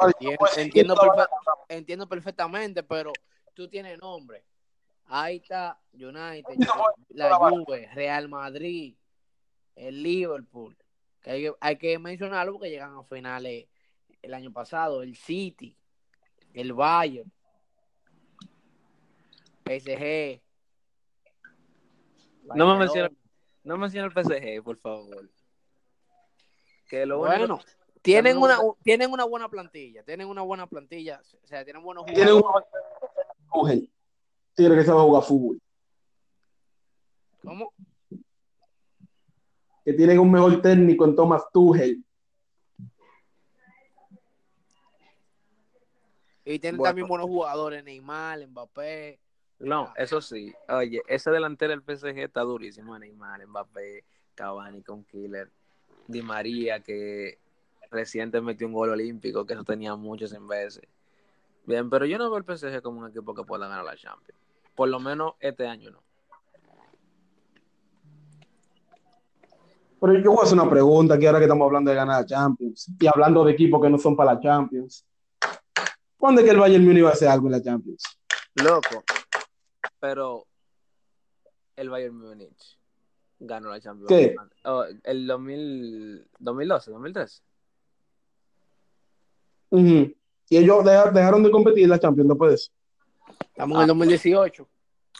Entiendo, 0.00 0.46
entiendo, 0.56 0.94
perfe- 0.96 1.28
entiendo 1.68 2.08
perfectamente, 2.08 2.82
pero 2.82 3.12
tú 3.54 3.68
tienes 3.68 3.98
nombre. 3.98 4.44
Ahí 5.06 5.36
está 5.36 5.78
United, 5.92 6.56
la 7.10 7.34
Juve, 7.36 7.88
Real 7.94 8.28
Madrid, 8.28 8.96
el 9.76 10.02
Liverpool. 10.02 10.76
Que 11.22 11.30
hay, 11.30 11.42
que- 11.42 11.54
hay 11.60 11.76
que 11.76 11.98
mencionarlo 11.98 12.52
porque 12.54 12.70
llegan 12.70 12.96
a 12.96 13.04
finales 13.04 13.66
el 14.22 14.34
año 14.34 14.52
pasado. 14.52 15.02
El 15.02 15.16
City, 15.16 15.76
el 16.52 16.72
Bayern, 16.72 17.30
PSG. 19.64 20.40
No 22.54 22.66
me 22.72 22.78
menciones 22.80 23.12
no 23.62 23.78
menciona 23.78 24.06
el 24.06 24.12
PSG, 24.12 24.62
por 24.62 24.76
favor. 24.78 25.30
Que 26.88 27.06
lo 27.06 27.18
Bueno, 27.18 27.58
tienen 28.02 28.36
no- 28.36 28.42
una, 28.42 28.58
tienen 28.82 29.10
una 29.10 29.24
buena 29.24 29.48
plantilla, 29.48 30.02
tienen 30.04 30.28
una 30.28 30.42
buena 30.42 30.66
plantilla, 30.66 31.22
o 31.42 31.46
sea, 31.46 31.64
tienen 31.64 31.82
buenos 31.82 32.04
un 32.06 32.14
jugadores. 32.14 33.88
Tigre 34.54 34.76
que 34.76 34.84
sabe 34.84 35.00
jugar 35.00 35.22
fútbol. 35.22 35.60
¿Cómo? 37.42 37.72
Que 39.84 39.92
tienen 39.92 40.18
un 40.18 40.30
mejor 40.30 40.62
técnico 40.62 41.04
en 41.04 41.14
Thomas 41.14 41.42
Tuchel. 41.52 42.04
Y 46.46 46.58
tienen 46.58 46.78
Bueno. 46.78 46.90
también 46.90 47.08
buenos 47.08 47.26
jugadores, 47.26 47.82
Neymar, 47.84 48.46
Mbappé. 48.46 49.18
No, 49.58 49.92
eso 49.96 50.20
sí. 50.20 50.52
Oye, 50.68 51.02
ese 51.08 51.30
delantero 51.30 51.70
del 51.70 51.82
PSG 51.82 52.18
está 52.18 52.42
durísimo. 52.42 52.98
Neymar, 52.98 53.46
Mbappé, 53.46 54.04
Cavani 54.34 54.82
con 54.82 55.04
Killer, 55.04 55.50
Di 56.06 56.22
María, 56.22 56.80
que 56.80 57.38
reciente 57.90 58.40
metió 58.40 58.66
un 58.66 58.72
gol 58.72 58.90
olímpico, 58.90 59.46
que 59.46 59.54
eso 59.54 59.64
tenía 59.64 59.94
muchos 59.96 60.32
en 60.32 60.46
veces. 60.46 60.86
Bien, 61.66 61.88
pero 61.88 62.04
yo 62.04 62.18
no 62.18 62.30
veo 62.30 62.38
el 62.38 62.44
PSG 62.44 62.82
como 62.82 63.00
un 63.00 63.08
equipo 63.08 63.34
que 63.34 63.44
pueda 63.44 63.66
ganar 63.68 63.84
la 63.84 63.96
Champions. 63.96 64.38
Por 64.74 64.88
lo 64.88 64.98
menos 65.00 65.34
este 65.40 65.66
año 65.66 65.90
no. 65.90 66.02
Pero 70.00 70.18
yo 70.18 70.32
voy 70.32 70.40
a 70.40 70.42
hacer 70.44 70.58
una 70.58 70.68
pregunta 70.68 71.14
aquí 71.14 71.26
ahora 71.26 71.38
que 71.38 71.44
estamos 71.46 71.64
hablando 71.64 71.90
de 71.90 71.96
ganar 71.96 72.20
la 72.20 72.26
Champions 72.26 72.90
y 73.00 73.06
hablando 73.06 73.44
de 73.44 73.52
equipos 73.52 73.80
que 73.80 73.88
no 73.88 73.98
son 73.98 74.14
para 74.16 74.34
la 74.34 74.40
Champions. 74.40 75.06
¿Cuándo 76.18 76.40
es 76.40 76.44
que 76.46 76.50
el 76.52 76.58
Bayern 76.60 76.84
Múnich 76.84 77.04
va 77.04 77.10
a 77.10 77.12
hacer 77.12 77.28
algo 77.28 77.46
en 77.46 77.52
la 77.52 77.62
Champions? 77.62 78.02
Loco. 78.56 79.02
Pero 80.00 80.46
el 81.76 81.88
Bayern 81.88 82.18
Múnich 82.18 82.78
ganó 83.38 83.70
la 83.70 83.80
Champions. 83.80 84.08
¿Qué? 84.08 84.36
Oh, 84.64 84.84
el 85.04 85.26
2000, 85.26 86.28
2012, 86.38 86.90
2013. 86.90 87.42
Ujú. 89.70 90.14
Y 90.50 90.56
ellos 90.58 90.84
deja- 90.84 91.10
dejaron 91.10 91.42
de 91.42 91.50
competir 91.50 91.84
en 91.84 91.90
la 91.90 91.98
Champions 91.98 92.28
después 92.28 92.50
de 92.50 92.54
eso. 92.56 92.72
Estamos 93.54 93.76
en 93.76 93.82
el 93.82 93.86
2018. 93.88 94.68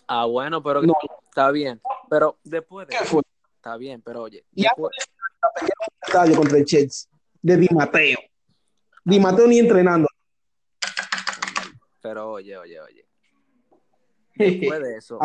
Ah, 0.08 0.24
bueno, 0.24 0.60
pero 0.60 0.82
No. 0.82 0.92
está 1.28 1.52
bien. 1.52 1.80
Pero 2.10 2.36
después 2.42 2.88
de 2.88 2.96
¿Qué 2.98 3.04
fue? 3.04 3.22
Está 3.54 3.76
bien, 3.76 4.02
pero 4.02 4.22
oye, 4.22 4.44
Y 4.54 4.62
después- 4.62 4.90
contra 6.36 6.58
el 6.58 6.64
Chelsea 6.64 7.08
de 7.40 7.56
Di 7.56 7.68
Matteo. 7.70 8.18
Di 9.04 9.20
Matteo 9.20 9.46
ni 9.46 9.58
entrenando. 9.60 10.08
pero 12.02 12.32
oye, 12.32 12.56
oye, 12.58 12.80
oye. 12.80 13.06
Después 14.34 14.80
de 14.82 14.96
eso, 14.96 15.18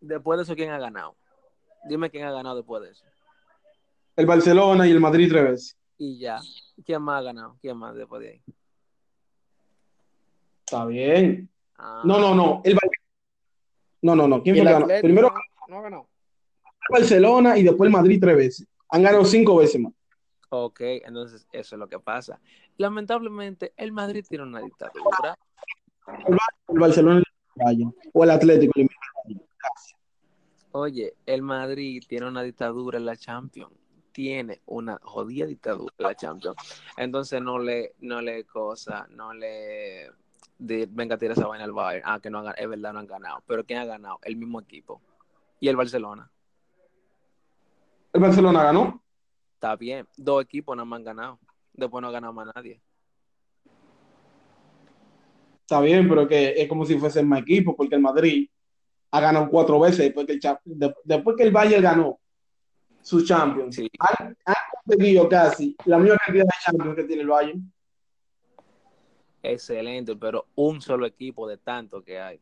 Después 0.00 0.38
de 0.38 0.42
eso, 0.44 0.56
¿quién 0.56 0.70
ha 0.70 0.78
ganado? 0.78 1.14
Dime 1.84 2.10
quién 2.10 2.24
ha 2.24 2.32
ganado 2.32 2.56
después 2.56 2.82
de 2.82 2.90
eso. 2.90 3.04
El 4.16 4.24
Barcelona 4.26 4.88
y 4.88 4.90
el 4.90 5.00
Madrid 5.00 5.28
tres 5.30 5.44
veces. 5.44 5.76
Y 5.98 6.18
ya. 6.18 6.40
¿Quién 6.86 7.02
más 7.02 7.20
ha 7.20 7.24
ganado? 7.24 7.58
¿Quién 7.60 7.76
más 7.76 7.94
después 7.94 8.22
de 8.22 8.30
ahí? 8.30 8.42
Está 10.64 10.86
bien. 10.86 11.50
Ah, 11.82 12.02
No, 12.04 12.18
no, 12.18 12.34
no. 12.34 12.60
El 12.64 12.76
No, 14.02 14.14
no, 14.14 14.28
no. 14.28 14.42
¿Quién 14.42 14.56
¿Y 14.56 14.60
fue 14.60 14.68
el 14.68 14.74
ganó? 14.74 14.86
Primero 15.00 15.28
no, 15.30 15.34
no 15.68 15.78
ha 15.78 15.82
ganado? 15.82 16.08
el 16.88 17.00
Barcelona 17.00 17.56
y 17.58 17.62
después 17.62 17.88
el 17.88 17.92
Madrid 17.92 18.18
tres 18.20 18.36
veces. 18.36 18.66
Han 18.90 19.02
ganado 19.02 19.24
cinco 19.24 19.56
veces 19.56 19.80
más. 19.80 19.92
Ok, 20.50 20.80
entonces 20.80 21.46
eso 21.52 21.76
es 21.76 21.78
lo 21.78 21.88
que 21.88 22.00
pasa. 22.00 22.40
Lamentablemente, 22.76 23.72
el 23.76 23.92
Madrid 23.92 24.24
tiene 24.28 24.44
una 24.44 24.60
dictadura. 24.60 25.38
El 26.68 26.78
Barcelona 26.78 27.20
y 27.20 27.22
el 27.60 27.64
Bayern. 27.64 27.94
O 28.12 28.24
el 28.24 28.30
Atlético. 28.30 28.72
el- 28.76 28.88
Oye, 30.72 31.14
el 31.26 31.42
Madrid 31.42 32.02
tiene 32.08 32.26
una 32.28 32.42
dictadura 32.42 32.98
en 32.98 33.06
la 33.06 33.16
Champions. 33.16 33.72
Tiene 34.12 34.60
una 34.66 34.98
jodida 35.02 35.46
dictadura 35.46 35.92
en 35.98 36.04
la 36.06 36.14
Champions. 36.14 36.56
Entonces 36.96 37.40
no 37.42 37.58
le, 37.58 37.94
no 38.00 38.20
le 38.20 38.44
cosa, 38.44 39.06
no 39.10 39.32
le 39.32 40.10
de, 40.58 40.86
venga, 40.90 41.16
tira 41.16 41.32
esa 41.32 41.46
vaina 41.46 41.64
al 41.64 41.72
Bayern. 41.72 42.02
Ah, 42.06 42.20
que 42.20 42.30
no 42.30 42.38
han, 42.40 42.54
es 42.56 42.68
verdad, 42.68 42.92
no 42.92 42.98
han 43.00 43.06
ganado. 43.06 43.42
Pero 43.46 43.64
¿quién 43.64 43.78
ha 43.78 43.84
ganado? 43.84 44.18
El 44.22 44.36
mismo 44.36 44.60
equipo. 44.60 45.00
Y 45.58 45.68
el 45.68 45.76
Barcelona. 45.76 46.30
El 48.12 48.20
Barcelona 48.20 48.64
ganó. 48.64 49.02
Está 49.54 49.76
bien. 49.76 50.06
Dos 50.16 50.42
equipos 50.42 50.76
no 50.76 50.84
me 50.86 50.96
han 50.96 51.04
ganado. 51.04 51.38
Después 51.72 52.02
no 52.02 52.08
ha 52.08 52.12
ganado 52.12 52.32
más 52.32 52.48
nadie. 52.54 52.80
Está 55.60 55.80
bien, 55.80 56.08
pero 56.08 56.26
que 56.26 56.60
es 56.60 56.68
como 56.68 56.84
si 56.84 56.98
fuese 56.98 57.22
más 57.22 57.42
equipo, 57.42 57.76
porque 57.76 57.94
el 57.94 58.00
Madrid 58.00 58.48
ha 59.12 59.20
ganado 59.20 59.48
cuatro 59.48 59.78
veces 59.78 59.98
después 59.98 60.26
que 60.26 60.32
el, 60.32 60.40
de- 60.64 60.94
después 61.04 61.36
que 61.36 61.44
el 61.44 61.52
Bayern 61.52 61.82
ganó 61.82 62.18
su 63.02 63.24
Champions. 63.24 63.76
Sí. 63.76 63.88
Han, 63.98 64.36
han 64.44 64.54
conseguido 64.84 65.28
casi 65.28 65.76
la 65.84 65.98
misma 65.98 66.16
cantidad 66.18 66.44
de 66.44 66.50
Champions 66.64 66.96
que 66.96 67.04
tiene 67.04 67.22
el 67.22 67.28
Bayern. 67.28 67.72
Excelente, 69.42 70.16
pero 70.16 70.46
un 70.56 70.80
solo 70.80 71.06
equipo 71.06 71.48
de 71.48 71.56
tanto 71.56 72.02
que 72.02 72.20
hay. 72.20 72.40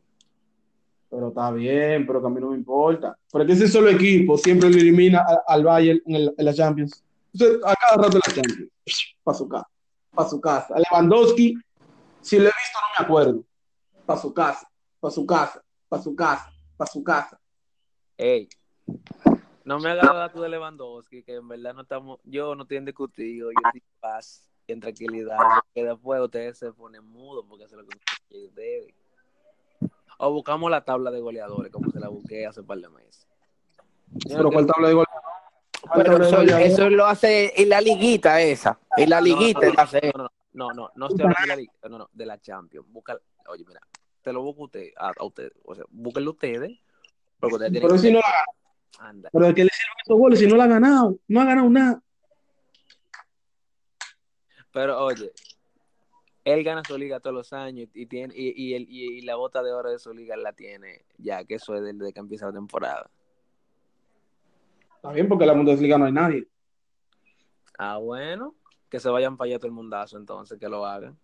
Pero 1.09 1.29
está 1.29 1.49
bien, 1.51 2.05
pero 2.05 2.21
que 2.21 2.27
a 2.27 2.29
mí 2.29 2.39
no 2.39 2.51
me 2.51 2.57
importa. 2.57 3.17
Porque 3.31 3.53
ese 3.53 3.67
solo 3.67 3.89
equipo 3.89 4.37
siempre 4.37 4.69
lo 4.69 4.77
elimina 4.77 5.25
al 5.47 5.63
Bayern 5.63 6.01
en, 6.05 6.15
el- 6.15 6.35
en 6.37 6.45
la 6.45 6.53
Champions. 6.53 7.03
Entonces, 7.33 7.59
a 7.65 7.73
cada 7.75 8.03
rato 8.03 8.17
en 8.17 8.21
la 8.27 8.33
Champions. 8.33 8.71
Para 9.23 9.37
su 9.37 9.47
casa. 9.49 9.69
Para 10.11 10.29
su 10.29 10.41
casa. 10.41 10.75
A 10.75 10.79
Lewandowski, 10.79 11.55
si 12.21 12.37
lo 12.37 12.43
he 12.43 12.47
visto, 12.47 12.79
no 12.79 12.99
me 12.99 13.05
acuerdo. 13.05 13.43
Para 14.05 14.19
su 14.19 14.33
casa. 14.33 14.69
Para 14.99 15.11
su 15.11 15.25
casa. 15.25 15.63
Para 15.87 16.03
su 16.03 16.15
casa. 16.15 16.53
Para 16.77 16.91
su 16.91 17.03
casa. 17.03 17.39
Ey, 18.17 18.49
no 19.63 19.79
me 19.79 19.89
hagas 19.91 20.31
tú 20.33 20.41
de 20.41 20.49
Lewandowski, 20.49 21.23
que 21.23 21.35
en 21.35 21.47
verdad 21.47 21.73
no 21.73 21.81
estamos, 21.83 22.19
yo 22.25 22.53
no 22.55 22.63
estoy 22.63 22.77
en 22.77 22.85
discutido, 22.85 23.49
yo 23.51 23.57
estoy 23.65 23.79
en 23.81 23.99
paz 24.01 24.48
y 24.69 24.73
en 24.73 24.79
tranquilidad, 24.79 25.37
porque 25.65 25.83
después 25.83 26.21
ustedes 26.21 26.57
se 26.57 26.71
ponen 26.71 27.03
mudos 27.03 27.43
porque 27.49 27.65
es 27.65 27.71
lo 27.71 27.85
que 27.85 27.97
quieren 28.27 28.47
ustedes. 28.49 28.93
O 30.19 30.31
buscamos 30.31 30.69
la 30.69 30.83
tabla 30.83 31.09
de 31.11 31.19
goleadores, 31.21 31.71
como 31.71 31.89
se 31.91 31.99
la 31.99 32.09
busqué 32.09 32.45
hace 32.45 32.59
un 32.61 32.67
par 32.67 32.77
de 32.77 32.89
meses. 32.89 33.27
Pero 34.27 34.51
¿cuál 34.51 34.67
tabla 34.67 34.89
de 34.89 34.93
goleadores? 34.93 36.71
eso 36.73 36.89
lo 36.89 37.05
hace 37.07 37.59
en 37.59 37.69
la 37.69 37.81
liguita 37.81 38.41
esa. 38.41 38.79
En 38.97 39.09
la 39.09 39.21
liguita 39.21 39.61
no, 39.61 39.73
no, 39.73 40.09
no, 40.13 40.29
no, 40.53 40.73
no, 40.73 40.91
no 40.95 41.07
estoy 41.07 41.21
hablando 41.25 41.41
de 41.41 41.47
la, 41.47 41.55
liga, 41.55 41.73
no, 41.89 41.97
no, 41.97 42.09
de 42.13 42.25
la 42.25 42.39
Champions. 42.39 42.85
Busca, 42.91 43.17
oye, 43.47 43.63
mira, 43.67 43.79
te 44.21 44.33
lo 44.33 44.43
busco 44.43 44.63
usted, 44.63 44.89
a, 44.97 45.13
a 45.17 45.23
usted, 45.23 45.51
o 45.63 45.73
sea, 45.73 45.85
búsquenlo 45.89 46.31
ustedes, 46.31 46.77
porque 47.39 47.55
ustedes 47.55 47.71
tienen 47.71 47.87
Pero 47.87 48.01
que- 48.01 48.07
si 48.07 48.13
no 48.13 48.19
la 48.19 49.07
Anda. 49.07 49.29
Pero 49.31 49.45
de 49.47 49.53
que 49.55 49.63
le 49.63 49.69
sirven 49.71 49.95
esos 50.05 50.17
goles 50.19 50.39
si 50.39 50.47
no 50.47 50.57
la 50.57 50.65
ha 50.65 50.67
ganado. 50.67 51.15
No 51.27 51.39
ha 51.41 51.45
ganado 51.45 51.69
nada. 51.69 52.01
Pero 54.79 54.97
oye, 55.03 55.33
él 56.45 56.63
gana 56.63 56.81
su 56.87 56.97
liga 56.97 57.19
todos 57.19 57.33
los 57.35 57.51
años 57.51 57.89
y 57.93 58.05
tiene 58.05 58.33
y, 58.33 58.53
y, 58.55 58.73
el- 58.75 58.87
y- 58.89 59.17
y 59.17 59.21
la 59.23 59.35
bota 59.35 59.61
de 59.61 59.73
oro 59.73 59.91
de 59.91 59.99
su 59.99 60.13
liga 60.13 60.37
la 60.37 60.53
tiene 60.53 61.03
ya, 61.17 61.43
que 61.43 61.55
eso 61.55 61.75
es 61.75 61.81
desde 61.83 62.13
que 62.13 62.19
empieza 62.21 62.45
la 62.45 62.53
temporada. 62.53 63.09
Está 64.95 65.11
bien, 65.11 65.27
porque 65.27 65.43
en 65.43 65.47
la 65.49 65.53
Bundesliga 65.53 65.97
no 65.97 66.05
hay 66.05 66.13
nadie. 66.13 66.47
Ah, 67.77 67.97
bueno, 67.97 68.55
que 68.89 69.01
se 69.01 69.09
vayan 69.09 69.35
para 69.35 69.49
allá 69.49 69.59
todo 69.59 69.67
el 69.67 69.73
mundazo 69.73 70.15
entonces, 70.17 70.57
que 70.57 70.69
lo 70.69 70.85
hagan. 70.85 71.19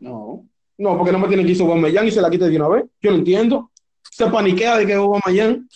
No. 0.00 0.44
No, 0.78 0.96
porque 0.98 1.12
no 1.12 1.20
me 1.20 1.28
tiene 1.28 1.44
que 1.44 1.52
ir 1.52 1.62
Aubameyang 1.62 2.08
y 2.08 2.10
se 2.10 2.20
la 2.20 2.30
quita 2.30 2.46
de 2.46 2.56
una 2.56 2.66
vez. 2.66 2.84
Yo 3.00 3.12
no 3.12 3.18
entiendo. 3.18 3.70
Se 4.10 4.26
paniquea 4.28 4.78
de 4.78 4.86
que 4.86 4.92
es 4.92 4.98
Aubameyang. 4.98 5.68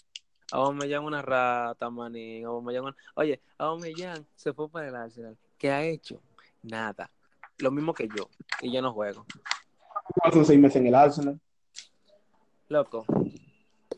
Aubameyang 0.50 1.04
una 1.04 1.22
rata, 1.22 1.88
manín. 1.88 2.44
Aubameyang 2.46 2.82
una- 2.86 2.96
Oye, 3.14 3.40
Aubameyang 3.58 4.26
se 4.34 4.52
fue 4.52 4.68
para 4.68 4.88
el 4.88 4.96
Arsenal. 4.96 5.36
¿Qué 5.58 5.70
ha 5.70 5.82
hecho? 5.84 6.20
Nada. 6.62 7.10
Lo 7.58 7.70
mismo 7.70 7.94
que 7.94 8.08
yo. 8.08 8.28
Y 8.60 8.72
yo 8.72 8.82
no 8.82 8.92
juego. 8.92 9.24
Son 10.32 10.44
seis 10.44 10.58
meses 10.58 10.76
en 10.76 10.88
el 10.88 10.94
Arsenal. 10.94 11.40
Loco, 12.68 13.06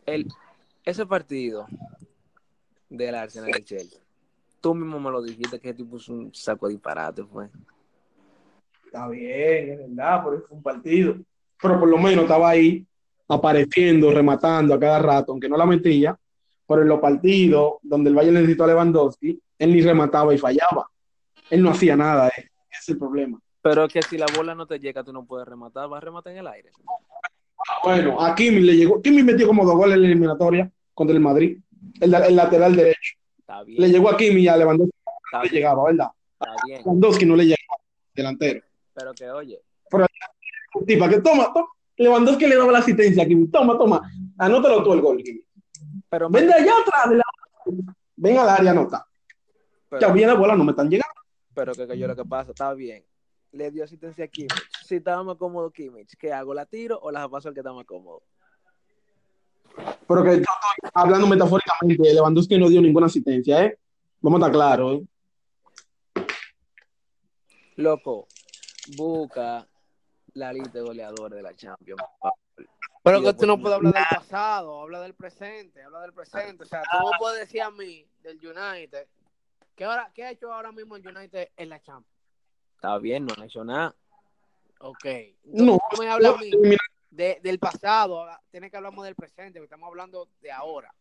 el, 0.04 0.28
ese 0.84 1.06
partido 1.06 1.66
del 2.90 3.14
Arsenal 3.14 3.50
de 3.50 3.64
Chelsea, 3.64 4.00
tú 4.60 4.74
mismo 4.74 5.00
me 5.00 5.10
lo 5.10 5.22
dijiste 5.22 5.58
que 5.58 5.70
ese 5.70 5.78
tipo 5.78 5.96
es 5.96 6.08
un 6.08 6.34
saco 6.34 6.66
de 6.66 6.74
disparate, 6.74 7.24
fue. 7.24 7.48
Está 8.84 9.08
bien, 9.08 9.70
es 9.70 9.78
verdad, 9.78 10.22
por 10.22 10.34
eso 10.34 10.46
fue 10.48 10.56
un 10.58 10.62
partido. 10.62 11.16
Pero 11.60 11.80
por 11.80 11.88
lo 11.88 11.98
menos 11.98 12.24
estaba 12.24 12.50
ahí 12.50 12.86
apareciendo, 13.26 14.10
rematando 14.10 14.74
a 14.74 14.80
cada 14.80 14.98
rato, 14.98 15.32
aunque 15.32 15.48
no 15.48 15.56
la 15.56 15.66
metía. 15.66 16.18
Pero 16.66 16.82
en 16.82 16.88
los 16.88 17.00
partidos 17.00 17.74
donde 17.82 18.10
el 18.10 18.16
Bayern 18.16 18.34
necesitó 18.34 18.64
a 18.64 18.68
Lewandowski, 18.68 19.40
él 19.58 19.72
ni 19.72 19.80
remataba 19.80 20.34
y 20.34 20.38
fallaba. 20.38 20.90
Él 21.50 21.62
no 21.62 21.70
hacía 21.70 21.96
nada, 21.96 22.28
eh. 22.28 22.48
es 22.70 22.88
el 22.88 22.98
problema. 22.98 23.38
Pero 23.62 23.88
que 23.88 24.02
si 24.02 24.16
la 24.18 24.26
bola 24.36 24.54
no 24.54 24.66
te 24.66 24.78
llega, 24.78 25.02
tú 25.02 25.12
no 25.12 25.24
puedes 25.24 25.46
rematar, 25.48 25.88
vas 25.88 25.98
a 25.98 26.04
rematar 26.04 26.32
en 26.32 26.38
el 26.40 26.46
aire. 26.46 26.70
Ah, 27.68 27.80
Bueno, 27.84 28.20
a 28.20 28.34
Kimi 28.34 28.60
le 28.60 28.76
llegó. 28.76 29.02
Kimi 29.02 29.22
metió 29.22 29.46
como 29.46 29.64
dos 29.64 29.74
goles 29.76 29.96
en 29.96 30.02
la 30.02 30.06
eliminatoria 30.08 30.70
contra 30.94 31.14
el 31.14 31.20
Madrid, 31.20 31.58
el, 32.00 32.14
el 32.14 32.36
lateral 32.36 32.76
derecho. 32.76 33.14
Está 33.38 33.62
bien, 33.62 33.80
Le 33.80 33.88
llegó 33.88 34.10
a 34.10 34.16
Kimi 34.16 34.42
y 34.42 34.48
a 34.48 34.56
Lewandowski 34.56 34.92
no 35.32 35.42
le 35.42 35.48
bien, 35.48 35.54
llegaba, 35.54 35.84
¿verdad? 35.84 36.08
está 36.32 36.52
bien. 36.66 36.78
Lewandowski 36.84 37.26
no 37.26 37.36
le 37.36 37.44
llegaba, 37.44 37.76
delantero. 38.14 38.60
Pero 38.94 39.14
que 39.14 39.30
oye, 39.30 39.60
Tipa, 40.86 41.08
que 41.08 41.20
toma, 41.20 41.52
toma. 41.52 41.66
Lewandowski 41.96 42.46
le 42.46 42.56
daba 42.56 42.70
la 42.72 42.78
asistencia 42.78 43.22
a 43.24 43.26
Kimi. 43.26 43.48
Toma, 43.48 43.76
toma. 43.76 44.00
Anótalo 44.38 44.82
tú 44.84 44.92
el 44.92 45.00
gol, 45.00 45.22
Kimi. 45.22 45.40
pero, 46.08 46.28
Ven 46.30 46.46
de 46.46 46.52
allá 46.54 46.72
atrás. 46.82 47.10
de 47.10 47.16
la- 47.16 47.24
Ven 48.16 48.38
al 48.38 48.48
área, 48.48 48.70
anota. 48.70 48.98
Ya 48.98 49.98
pero, 49.98 50.12
viene 50.12 50.32
la 50.32 50.38
bola, 50.38 50.54
no 50.54 50.64
me 50.64 50.70
están 50.72 50.88
llegando. 50.88 51.12
Pero 51.58 51.74
que, 51.74 51.88
que 51.88 51.98
yo 51.98 52.06
lo 52.06 52.14
que 52.14 52.24
pasa, 52.24 52.52
está 52.52 52.72
bien. 52.72 53.04
Le 53.50 53.72
dio 53.72 53.82
asistencia 53.82 54.24
a 54.24 54.28
Kimmich. 54.28 54.52
Si 54.86 54.94
estaba 54.94 55.24
más 55.24 55.36
cómodo 55.36 55.72
Kimmich, 55.72 56.16
¿qué 56.16 56.32
hago? 56.32 56.54
¿La 56.54 56.66
tiro 56.66 57.00
o 57.02 57.10
la 57.10 57.28
paso 57.28 57.48
al 57.48 57.54
que 57.54 57.60
está 57.60 57.72
más 57.72 57.84
cómodo? 57.84 58.22
Pero 60.06 60.22
que 60.22 60.44
hablando 60.94 61.26
metafóricamente. 61.26 62.14
Lewandowski 62.14 62.56
no 62.58 62.68
dio 62.68 62.80
ninguna 62.80 63.06
asistencia, 63.06 63.64
¿eh? 63.64 63.76
Vamos 64.20 64.40
a 64.40 64.46
estar 64.46 64.52
claros, 64.52 65.00
¿eh? 65.00 66.26
Loco, 67.74 68.28
busca 68.96 69.66
la 70.34 70.52
lista 70.52 70.78
de 70.78 70.82
goleadores 70.82 71.36
de 71.36 71.42
la 71.42 71.54
Champions. 71.56 72.00
Pero 73.02 73.20
que 73.20 73.32
tú 73.34 73.46
no 73.46 73.60
puedes 73.60 73.78
hablar 73.78 73.94
del 73.94 74.04
pasado, 74.10 74.80
habla 74.80 75.00
del 75.00 75.14
presente, 75.14 75.82
habla 75.82 76.02
del 76.02 76.12
presente. 76.12 76.62
O 76.62 76.66
sea, 76.66 76.82
tú 76.82 76.98
no 76.98 77.10
puedes 77.18 77.40
decir 77.40 77.62
a 77.62 77.70
mí 77.72 78.06
del 78.22 78.36
United. 78.36 79.08
¿Qué, 79.78 79.84
ahora, 79.84 80.10
¿Qué 80.12 80.24
ha 80.24 80.30
hecho 80.32 80.52
ahora 80.52 80.72
mismo 80.72 80.96
el 80.96 81.06
United 81.06 81.50
en 81.56 81.68
la 81.68 81.80
Champions? 81.80 82.12
Está 82.74 82.98
bien, 82.98 83.24
no 83.24 83.32
han 83.36 83.44
hecho 83.44 83.62
nada. 83.64 83.94
Ok. 84.80 85.04
No, 85.44 85.74
Entonces, 85.74 85.78
tú 85.90 85.96
me 85.98 86.10
hablas 86.10 86.34
a 86.34 86.38
mí 86.38 86.50
mira, 86.60 86.78
de- 87.10 87.38
del 87.40 87.60
pasado, 87.60 88.26
tienes 88.50 88.72
que 88.72 88.76
hablamos 88.76 89.04
del 89.04 89.14
presente, 89.14 89.60
porque 89.60 89.66
estamos 89.66 89.86
hablando 89.86 90.28
de 90.40 90.50
ahora. 90.50 90.92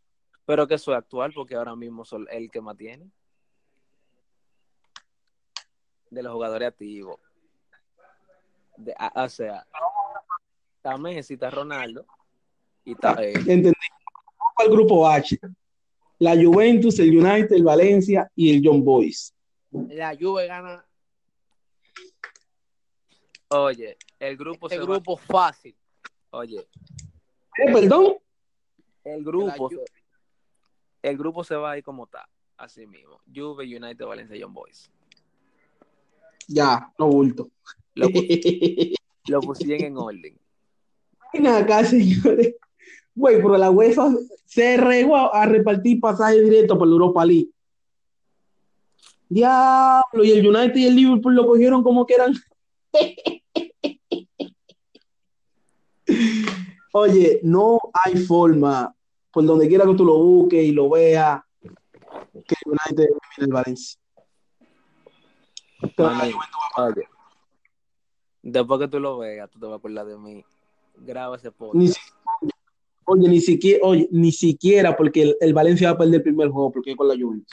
Pero 0.45 0.67
que 0.67 0.75
eso 0.75 0.91
es 0.91 0.97
actual 0.99 1.33
porque 1.33 1.55
ahora 1.55 1.75
mismo 1.75 2.05
son 2.05 2.27
el 2.29 2.51
que 2.51 2.61
más 2.61 2.77
tiene. 2.77 3.09
De 6.11 6.21
los 6.21 6.31
jugadores 6.33 6.67
activos. 6.67 7.19
De, 8.75 8.93
a- 8.95 9.23
o 9.23 9.29
sea, 9.29 9.65
está 10.75 10.95
Messi, 10.99 11.33
está 11.33 11.49
Ronaldo 11.49 12.05
y 12.85 12.91
está 12.91 13.13
él. 13.23 13.37
entendí. 13.39 13.73
Al 14.57 14.69
grupo 14.69 15.07
H. 15.07 15.39
La 16.19 16.35
Juventus, 16.35 16.99
el 16.99 17.09
United, 17.17 17.51
el 17.53 17.63
Valencia 17.63 18.29
y 18.35 18.55
el 18.55 18.61
John 18.63 18.83
Boys. 18.83 19.33
La 19.71 20.15
Juve 20.19 20.47
gana 20.47 20.83
Oye, 23.49 23.97
el 24.19 24.35
grupo 24.35 24.67
este 24.67 24.75
se 24.81 24.85
va- 24.85 24.95
grupo 24.95 25.15
fácil. 25.17 25.75
Oye, 26.31 26.59
Eh, 26.59 27.71
perdón. 27.71 28.15
el 29.05 29.23
grupo 29.23 29.69
se- 29.69 29.85
el 31.03 31.17
grupo 31.17 31.43
se 31.43 31.55
va 31.55 31.71
a 31.71 31.77
ir 31.77 31.83
como 31.83 32.03
está, 32.05 32.27
así 32.57 32.85
mismo. 32.85 33.21
Juve, 33.33 33.63
United, 33.63 34.05
Valencia, 34.05 34.35
Young 34.35 34.53
Boys. 34.53 34.91
Ya, 36.47 36.91
no 36.99 37.07
bulto. 37.07 37.49
Lo 37.95 38.07
pusieron 39.41 39.85
en 39.85 39.97
orden. 39.97 40.39
Ven 41.33 41.47
acá, 41.47 41.83
señores. 41.85 42.55
Güey, 43.17 43.37
pero 43.37 43.57
la 43.57 43.71
UEFA 43.71 44.11
se 44.45 44.77
regó 44.77 45.15
a, 45.15 45.41
a 45.41 45.45
repartir 45.47 45.99
pasajes 45.99 46.43
directos 46.43 46.77
por 46.77 46.87
la 46.87 46.93
Europa 46.93 47.25
League. 47.25 47.49
Diablo, 49.27 50.23
y 50.23 50.31
el 50.31 50.47
United 50.47 50.75
y 50.75 50.85
el 50.85 50.95
Liverpool 50.95 51.35
lo 51.35 51.47
cogieron 51.47 51.83
como 51.83 52.05
que 52.05 52.13
eran. 52.13 52.33
Oye, 56.93 57.39
no 57.43 57.79
hay 57.93 58.15
forma, 58.17 58.93
por 59.31 59.45
donde 59.45 59.67
quiera 59.67 59.85
que 59.85 59.95
tú 59.95 60.05
lo 60.05 60.17
busques 60.17 60.63
y 60.63 60.71
lo 60.71 60.89
veas, 60.89 61.41
que 61.63 62.55
el 62.65 62.71
United 62.71 63.03
elimine 63.03 63.19
el 63.39 63.47
Valencia. 63.53 63.99
Pero 65.95 66.09
a- 66.09 66.93
después 68.41 68.79
que 68.79 68.87
tú 68.87 68.99
lo 68.99 69.17
veas, 69.17 69.49
tú 69.49 69.59
te 69.59 69.65
vas 69.65 69.73
a 69.73 69.77
acordar 69.77 70.05
de 70.05 70.17
mí. 70.17 70.43
Graba 70.97 71.35
ese 71.35 71.51
podcast. 71.51 71.75
Ni 71.75 71.87
si- 71.89 71.99
oye, 73.07 73.27
ni 73.29 73.41
siquiera, 73.41 73.85
oye, 73.85 74.07
ni 74.11 74.31
siquiera 74.31 74.95
porque 74.95 75.23
el, 75.23 75.37
el 75.41 75.53
Valencia 75.53 75.89
va 75.89 75.95
a 75.95 75.97
perder 75.97 76.15
el 76.15 76.23
primer 76.23 76.49
juego 76.49 76.71
porque 76.71 76.91
es 76.91 76.97
con 76.97 77.07
la 77.07 77.15
Juventus. 77.15 77.51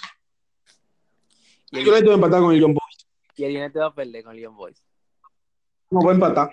y, 1.71 1.79
El 1.79 1.83
el, 1.83 1.88
United 1.88 2.09
va 2.09 2.12
a 2.12 2.14
empatar 2.17 2.40
con 2.43 2.55
el 2.55 2.61
John 2.62 2.75
Boys. 2.75 3.07
y 3.37 3.45
el 3.45 3.57
United 3.57 3.81
va 3.81 3.87
a 3.87 3.95
perder 3.95 4.25
con 4.25 4.37
Leon 4.37 4.57
Boys. 4.57 4.83
No 5.90 6.01
va 6.03 6.11
a 6.11 6.14
empatar. 6.14 6.51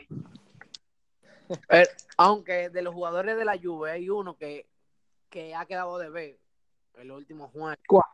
Pero, 1.67 1.89
aunque 2.17 2.69
de 2.69 2.81
los 2.81 2.93
jugadores 2.93 3.35
de 3.37 3.43
la 3.45 3.57
Juve 3.61 3.91
hay 3.91 4.09
uno 4.09 4.37
que, 4.37 4.67
que 5.29 5.53
ha 5.55 5.65
quedado 5.65 5.97
de 5.97 6.09
ver 6.09 6.39
el 6.95 7.11
último 7.11 7.49
juego. 7.49 7.75
¿Cuál? 7.87 8.05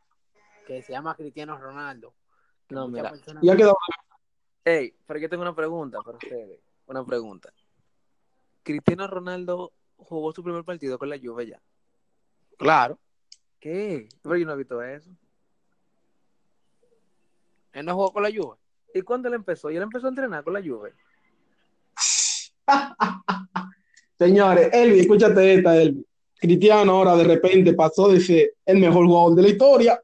Que 0.66 0.82
se 0.82 0.92
llama 0.94 1.16
Cristiano 1.16 1.58
Ronaldo. 1.58 2.14
No, 2.70 2.88
mira. 2.88 3.12
personas- 3.12 3.44
Ya 3.44 3.54
ha 3.54 3.58
quedado. 3.58 3.78
Ey, 4.66 4.94
pero 5.06 5.20
yo 5.20 5.30
tengo 5.30 5.44
una 5.44 5.56
pregunta 5.56 6.00
para 6.04 6.18
ustedes. 6.18 6.60
Una 6.88 7.06
pregunta. 7.06 7.54
Cristiano 8.64 9.08
Ronaldo 9.08 9.72
jugó 9.98 10.32
su 10.32 10.44
primer 10.44 10.64
partido 10.64 10.98
con 10.98 11.10
la 11.10 11.18
Juve 11.22 11.48
ya. 11.48 11.62
Claro. 12.58 12.98
¿Qué? 13.60 14.08
Pero 14.22 14.38
yo 14.38 14.46
no 14.46 14.54
he 14.54 14.58
visto 14.58 14.82
eso. 14.82 15.10
Él 17.74 17.86
no 17.86 17.94
jugó 17.94 18.14
con 18.14 18.24
la 18.24 18.30
Juve. 18.30 18.56
¿Y 18.94 19.02
cuándo 19.02 19.28
él 19.28 19.36
empezó? 19.36 19.70
Y 19.70 19.76
él 19.76 19.84
empezó 19.84 20.08
a 20.08 20.10
entrenar 20.10 20.44
con 20.44 20.54
la 20.54 20.62
Juve. 20.62 20.94
Señores, 24.18 24.70
Elvi, 24.74 25.00
escúchate 25.00 25.54
esta, 25.56 25.78
Elvi. 25.78 26.06
Cristiano 26.40 26.92
ahora 26.92 27.16
de 27.16 27.24
repente 27.24 27.74
pasó 27.74 28.10
de 28.10 28.20
ser 28.20 28.54
el 28.66 28.78
mejor 28.78 29.06
jugador 29.06 29.36
de 29.36 29.42
la 29.42 29.50
historia. 29.50 30.02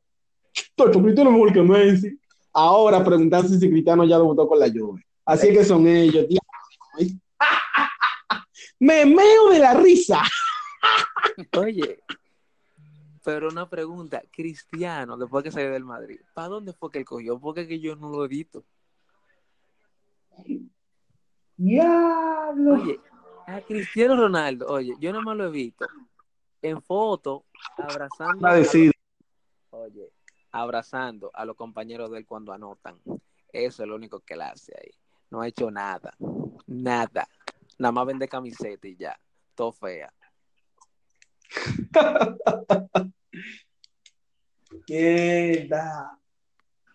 Toto, 0.75 1.01
Cristiano 1.01 1.29
es 1.29 1.35
mejor 1.35 1.53
que 1.53 1.61
Messi. 1.61 2.19
Ahora 2.51 3.03
preguntarse 3.03 3.57
si 3.59 3.69
Cristiano 3.69 4.03
ya 4.05 4.17
debutó 4.17 4.47
con 4.47 4.59
la 4.59 4.69
Juve. 4.69 5.05
Así 5.25 5.47
es 5.47 5.57
que 5.57 5.63
son 5.63 5.87
ellos, 5.87 6.27
tío. 6.27 6.39
Me 8.83 9.05
meo 9.05 9.49
de 9.49 9.59
la 9.59 9.75
risa. 9.75 10.21
Oye, 11.57 12.03
pero 13.23 13.47
una 13.47 13.69
pregunta. 13.69 14.21
Cristiano, 14.29 15.15
después 15.15 15.41
que 15.41 15.51
salió 15.51 15.71
del 15.71 15.85
Madrid, 15.85 16.19
¿para 16.33 16.49
dónde 16.49 16.73
fue 16.73 16.91
que 16.91 16.97
él 16.99 17.05
cogió? 17.05 17.39
Porque 17.39 17.65
que 17.65 17.79
yo 17.79 17.95
no 17.95 18.09
lo 18.09 18.25
he 18.25 18.27
visto. 18.27 18.65
Diablo. 21.55 22.73
Oye, 22.73 22.99
a 23.47 23.61
Cristiano 23.61 24.17
Ronaldo, 24.17 24.67
oye, 24.67 24.95
yo 24.99 25.11
nada 25.13 25.23
más 25.23 25.37
lo 25.37 25.45
he 25.45 25.51
visto 25.51 25.85
en 26.61 26.81
foto 26.81 27.45
abrazando. 27.77 28.45
a 28.45 28.57
los- 28.57 28.75
oye, 29.69 30.11
abrazando 30.51 31.31
a 31.33 31.45
los 31.45 31.55
compañeros 31.55 32.11
de 32.11 32.17
él 32.17 32.25
cuando 32.25 32.51
anotan. 32.51 32.99
Eso 33.47 33.83
es 33.83 33.87
lo 33.89 33.95
único 33.95 34.19
que 34.19 34.33
él 34.33 34.41
hace 34.41 34.73
ahí. 34.77 34.91
No 35.29 35.39
ha 35.39 35.47
hecho 35.47 35.71
nada. 35.71 36.13
Nada. 36.67 37.29
Nada 37.83 37.91
más 37.91 38.05
vende 38.05 38.29
camiseta 38.29 38.87
y 38.87 38.95
ya. 38.95 39.19
Todo 39.55 39.73
fea. 39.73 40.09
Mierda. 44.87 46.17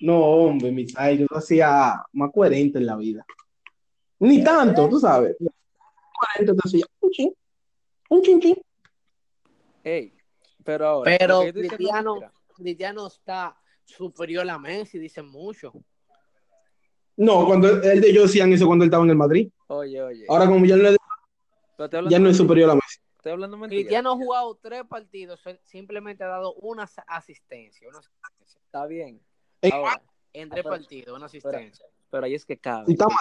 No, 0.00 0.18
hombre, 0.18 0.72
mi 0.72 0.86
ay, 0.96 1.18
yo 1.18 1.26
lo 1.28 1.36
hacía 1.36 2.02
más 2.14 2.30
coherente 2.32 2.78
en 2.78 2.86
la 2.86 2.96
vida. 2.96 3.26
Ni 4.20 4.42
tanto, 4.42 4.88
tú 4.88 4.98
sabes. 4.98 5.36
Coherente, 5.36 6.54
te 6.54 6.60
hacía 6.64 6.86
un 7.00 7.10
chin, 7.10 7.34
un 8.08 8.22
chin, 8.22 8.40
chin. 8.40 8.56
Ey, 9.84 10.14
pero 10.64 10.86
ahora. 10.86 11.18
Pero 11.18 11.52
Cristiano, 11.52 12.18
Cristiano 12.56 13.08
está 13.08 13.60
superior 13.84 14.48
a 14.48 14.58
Messi, 14.58 14.98
dicen 14.98 15.28
mucho. 15.28 15.74
No, 17.18 17.44
cuando 17.46 17.68
él 17.82 18.00
de 18.00 18.08
ellos 18.10 18.24
decían 18.28 18.52
eso 18.52 18.66
cuando 18.66 18.84
él 18.84 18.88
estaba 18.88 19.04
en 19.04 19.10
el 19.10 19.16
Madrid. 19.16 19.50
Oye, 19.66 20.00
oye. 20.02 20.24
Ahora, 20.28 20.46
como 20.46 20.64
ya 20.64 20.76
no 20.76 20.88
es, 20.88 20.96
pero 21.76 22.08
ya 22.08 22.18
no 22.18 22.28
es 22.30 22.36
superior 22.36 22.70
a 22.70 22.74
Messi. 22.74 23.00
Estoy 23.16 23.32
hablando 23.32 23.56
mentira. 23.58 23.80
Cristiano 23.80 24.12
ha 24.12 24.14
jugado 24.16 24.54
tres 24.62 24.84
partidos, 24.88 25.40
simplemente 25.64 26.22
ha 26.24 26.28
dado 26.28 26.54
una 26.54 26.84
as- 26.84 27.00
asistencia, 27.06 27.88
una 27.88 27.98
asistencia. 27.98 28.60
Está 28.64 28.86
bien. 28.86 29.20
Eh, 29.62 29.70
Ahora, 29.72 30.00
En 30.32 30.48
tres 30.48 30.62
pero- 30.62 30.76
partidos, 30.76 31.16
una 31.16 31.26
asistencia. 31.26 31.84
pero 32.10 32.24
ahí 32.24 32.34
es 32.34 32.46
que 32.46 32.56
cabe. 32.56 32.84
Y 32.88 32.92
está 32.92 33.06
mal. 33.08 33.16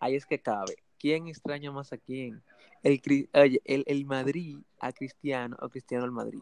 Ahí 0.00 0.16
es 0.16 0.26
que 0.26 0.40
cabe. 0.40 0.76
¿Quién 0.98 1.28
extraña 1.28 1.70
más 1.70 1.92
a 1.92 1.96
quién? 1.98 2.42
El, 2.82 3.00
oye, 3.34 3.60
el, 3.64 3.84
el 3.86 4.04
Madrid 4.04 4.58
a 4.80 4.92
Cristiano 4.92 5.56
o 5.60 5.68
Cristiano 5.68 6.04
al 6.04 6.10
Madrid. 6.12 6.40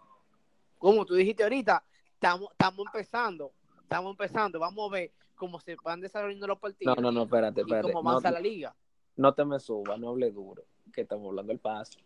Como 0.78 1.04
tú 1.04 1.14
dijiste 1.14 1.42
ahorita, 1.42 1.84
estamos 2.14 2.50
estamos 2.52 2.86
empezando, 2.86 3.52
estamos 3.86 4.10
empezando, 4.10 4.58
vamos 4.58 4.90
a 4.90 4.94
ver 4.94 5.12
cómo 5.36 5.60
se 5.60 5.76
van 5.82 6.00
desarrollando 6.00 6.46
los 6.48 6.56
No, 6.56 6.60
partidos 6.60 6.98
no, 6.98 7.12
no, 7.12 7.22
espérate, 7.22 7.60
y 7.60 7.62
espérate. 7.62 7.92
cómo 7.92 8.02
No, 8.02 8.10
avanza 8.10 8.30
la 8.32 8.40
liga. 8.40 8.74
no 9.16 9.32
te 9.32 9.44
me 9.44 9.60
subas, 9.60 9.98
no 9.98 10.10
hable 10.10 10.30
duro, 10.32 10.64
que 10.92 11.02
estamos 11.02 11.28
hablando 11.28 11.50
del 11.52 11.60
paso. 11.60 11.98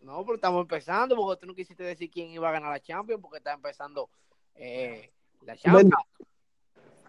No, 0.00 0.22
pero 0.24 0.36
estamos 0.36 0.60
empezando, 0.62 1.16
porque 1.16 1.40
tú 1.40 1.46
no 1.46 1.54
quisiste 1.54 1.82
decir 1.82 2.10
quién 2.10 2.30
iba 2.30 2.48
a 2.48 2.52
ganar 2.52 2.70
la 2.70 2.80
Champions, 2.80 3.20
porque 3.20 3.38
está 3.38 3.52
empezando 3.54 4.08
eh, 4.54 5.10
la 5.42 5.56
Champions. 5.56 5.94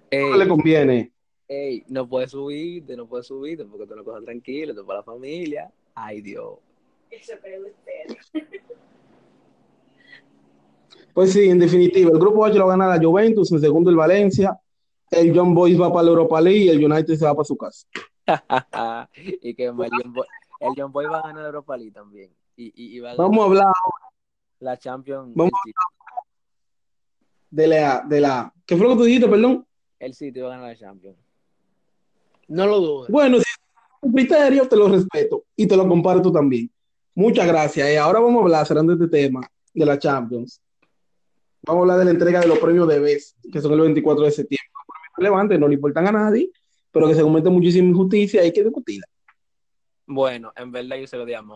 Ey, 0.10 0.30
No 0.32 0.38
le 0.38 0.48
conviene. 0.48 1.12
ey, 1.48 1.84
no 1.88 2.08
puedes 2.08 2.32
subirte, 2.32 2.96
no 2.96 3.06
puedes 3.08 3.28
subirte 3.28 3.66
porque 3.66 3.86
te 3.86 3.96
lo 3.96 4.04
cojas 4.04 4.24
tranquilo, 4.24 4.72
es 4.74 4.80
para 4.88 5.00
la 5.00 5.04
familia. 5.04 5.72
Ay, 5.94 6.22
Dios. 6.22 6.58
Eso 7.12 7.34
cree 7.42 7.60
usted. 7.62 8.18
Pues 11.16 11.32
sí, 11.32 11.50
en 11.50 11.60
definitiva, 11.60 12.12
el 12.12 12.20
grupo 12.20 12.44
H 12.44 12.58
lo 12.58 12.68
gana 12.68 12.88
la 12.88 13.02
Juventus, 13.02 13.50
en 13.54 13.62
segundo 13.62 13.90
el 13.90 13.96
Valencia, 13.96 14.60
el 15.10 15.34
John 15.34 15.54
Boys 15.54 15.80
va 15.80 15.90
para 15.90 16.04
la 16.04 16.10
Europa 16.10 16.42
League 16.42 16.66
y 16.66 16.68
el 16.68 16.84
United 16.84 17.16
se 17.16 17.24
va 17.24 17.34
para 17.34 17.46
su 17.46 17.56
casa. 17.56 17.88
y 19.16 19.56
que 19.56 19.64
el 19.64 19.70
John, 19.70 19.78
Boy, 20.12 20.28
el 20.60 20.74
John 20.76 20.92
Boy 20.92 21.06
va 21.06 21.20
a 21.20 21.28
ganar 21.28 21.46
Europa 21.46 21.78
League 21.78 21.94
también. 21.94 22.32
Y, 22.58 22.66
y, 22.66 22.98
y 22.98 23.00
va 23.00 23.12
a 23.12 23.16
ganar 23.16 23.30
Vamos 23.30 23.44
a 23.44 23.48
hablar 23.48 23.74
la 24.60 24.78
Champions. 24.78 25.32
Vamos 25.34 25.54
de 27.50 27.68
la, 27.68 28.04
de 28.06 28.20
la, 28.20 28.54
¿qué 28.66 28.76
fue 28.76 28.86
lo 28.86 28.92
que 28.92 28.98
tú 28.98 29.04
dijiste, 29.06 29.30
perdón? 29.30 29.66
el 30.00 30.14
City 30.14 30.42
va 30.42 30.48
a 30.48 30.58
ganar 30.58 30.74
la 30.74 30.76
Champions. 30.76 31.18
No 32.50 32.68
lo 32.68 32.82
dudes. 32.82 33.10
Bueno, 33.10 33.38
si 33.38 33.44
es 33.44 34.02
tu 34.02 34.12
criterio, 34.12 34.68
te 34.68 34.76
lo 34.76 34.90
respeto 34.90 35.46
y 35.56 35.66
te 35.66 35.78
lo 35.78 35.88
comparto 35.88 36.30
también. 36.30 36.70
Muchas 37.14 37.48
gracias. 37.48 37.90
Y 37.90 37.96
ahora 37.96 38.20
vamos 38.20 38.42
a 38.42 38.44
hablar, 38.44 38.68
cerrando 38.68 38.92
este 38.92 39.08
tema 39.08 39.50
de 39.74 39.86
la 39.86 39.98
Champions. 39.98 40.62
Vamos 41.68 41.80
a 41.80 41.82
hablar 41.82 42.00
de 42.00 42.06
la 42.06 42.12
entrega 42.12 42.42
de 42.42 42.48
los 42.48 42.60
premios 42.60 42.88
de 42.88 43.00
BES, 43.00 43.38
que 43.52 43.60
son 43.60 43.74
el 43.74 43.82
24 43.82 44.26
de 44.26 44.32
septiembre. 44.32 44.70
Relevantes, 45.18 45.60
no 45.60 45.68
le 45.68 45.76
importan 45.76 46.08
a 46.08 46.12
nadie, 46.12 46.52
pero 46.92 47.08
que 47.08 47.16
se 47.16 47.22
comete 47.22 47.50
muchísima 47.50 47.88
injusticia 47.88 48.42
y 48.42 48.46
hay 48.46 48.54
que 48.54 48.64
discutirla. 48.64 49.06
Bueno, 50.06 50.52
en 50.56 50.72
verdad 50.72 50.98
yo 50.98 51.08
se 51.08 51.18
lo 51.18 51.26
di 51.26 51.34
a 51.34 51.42
Mo. 51.42 51.54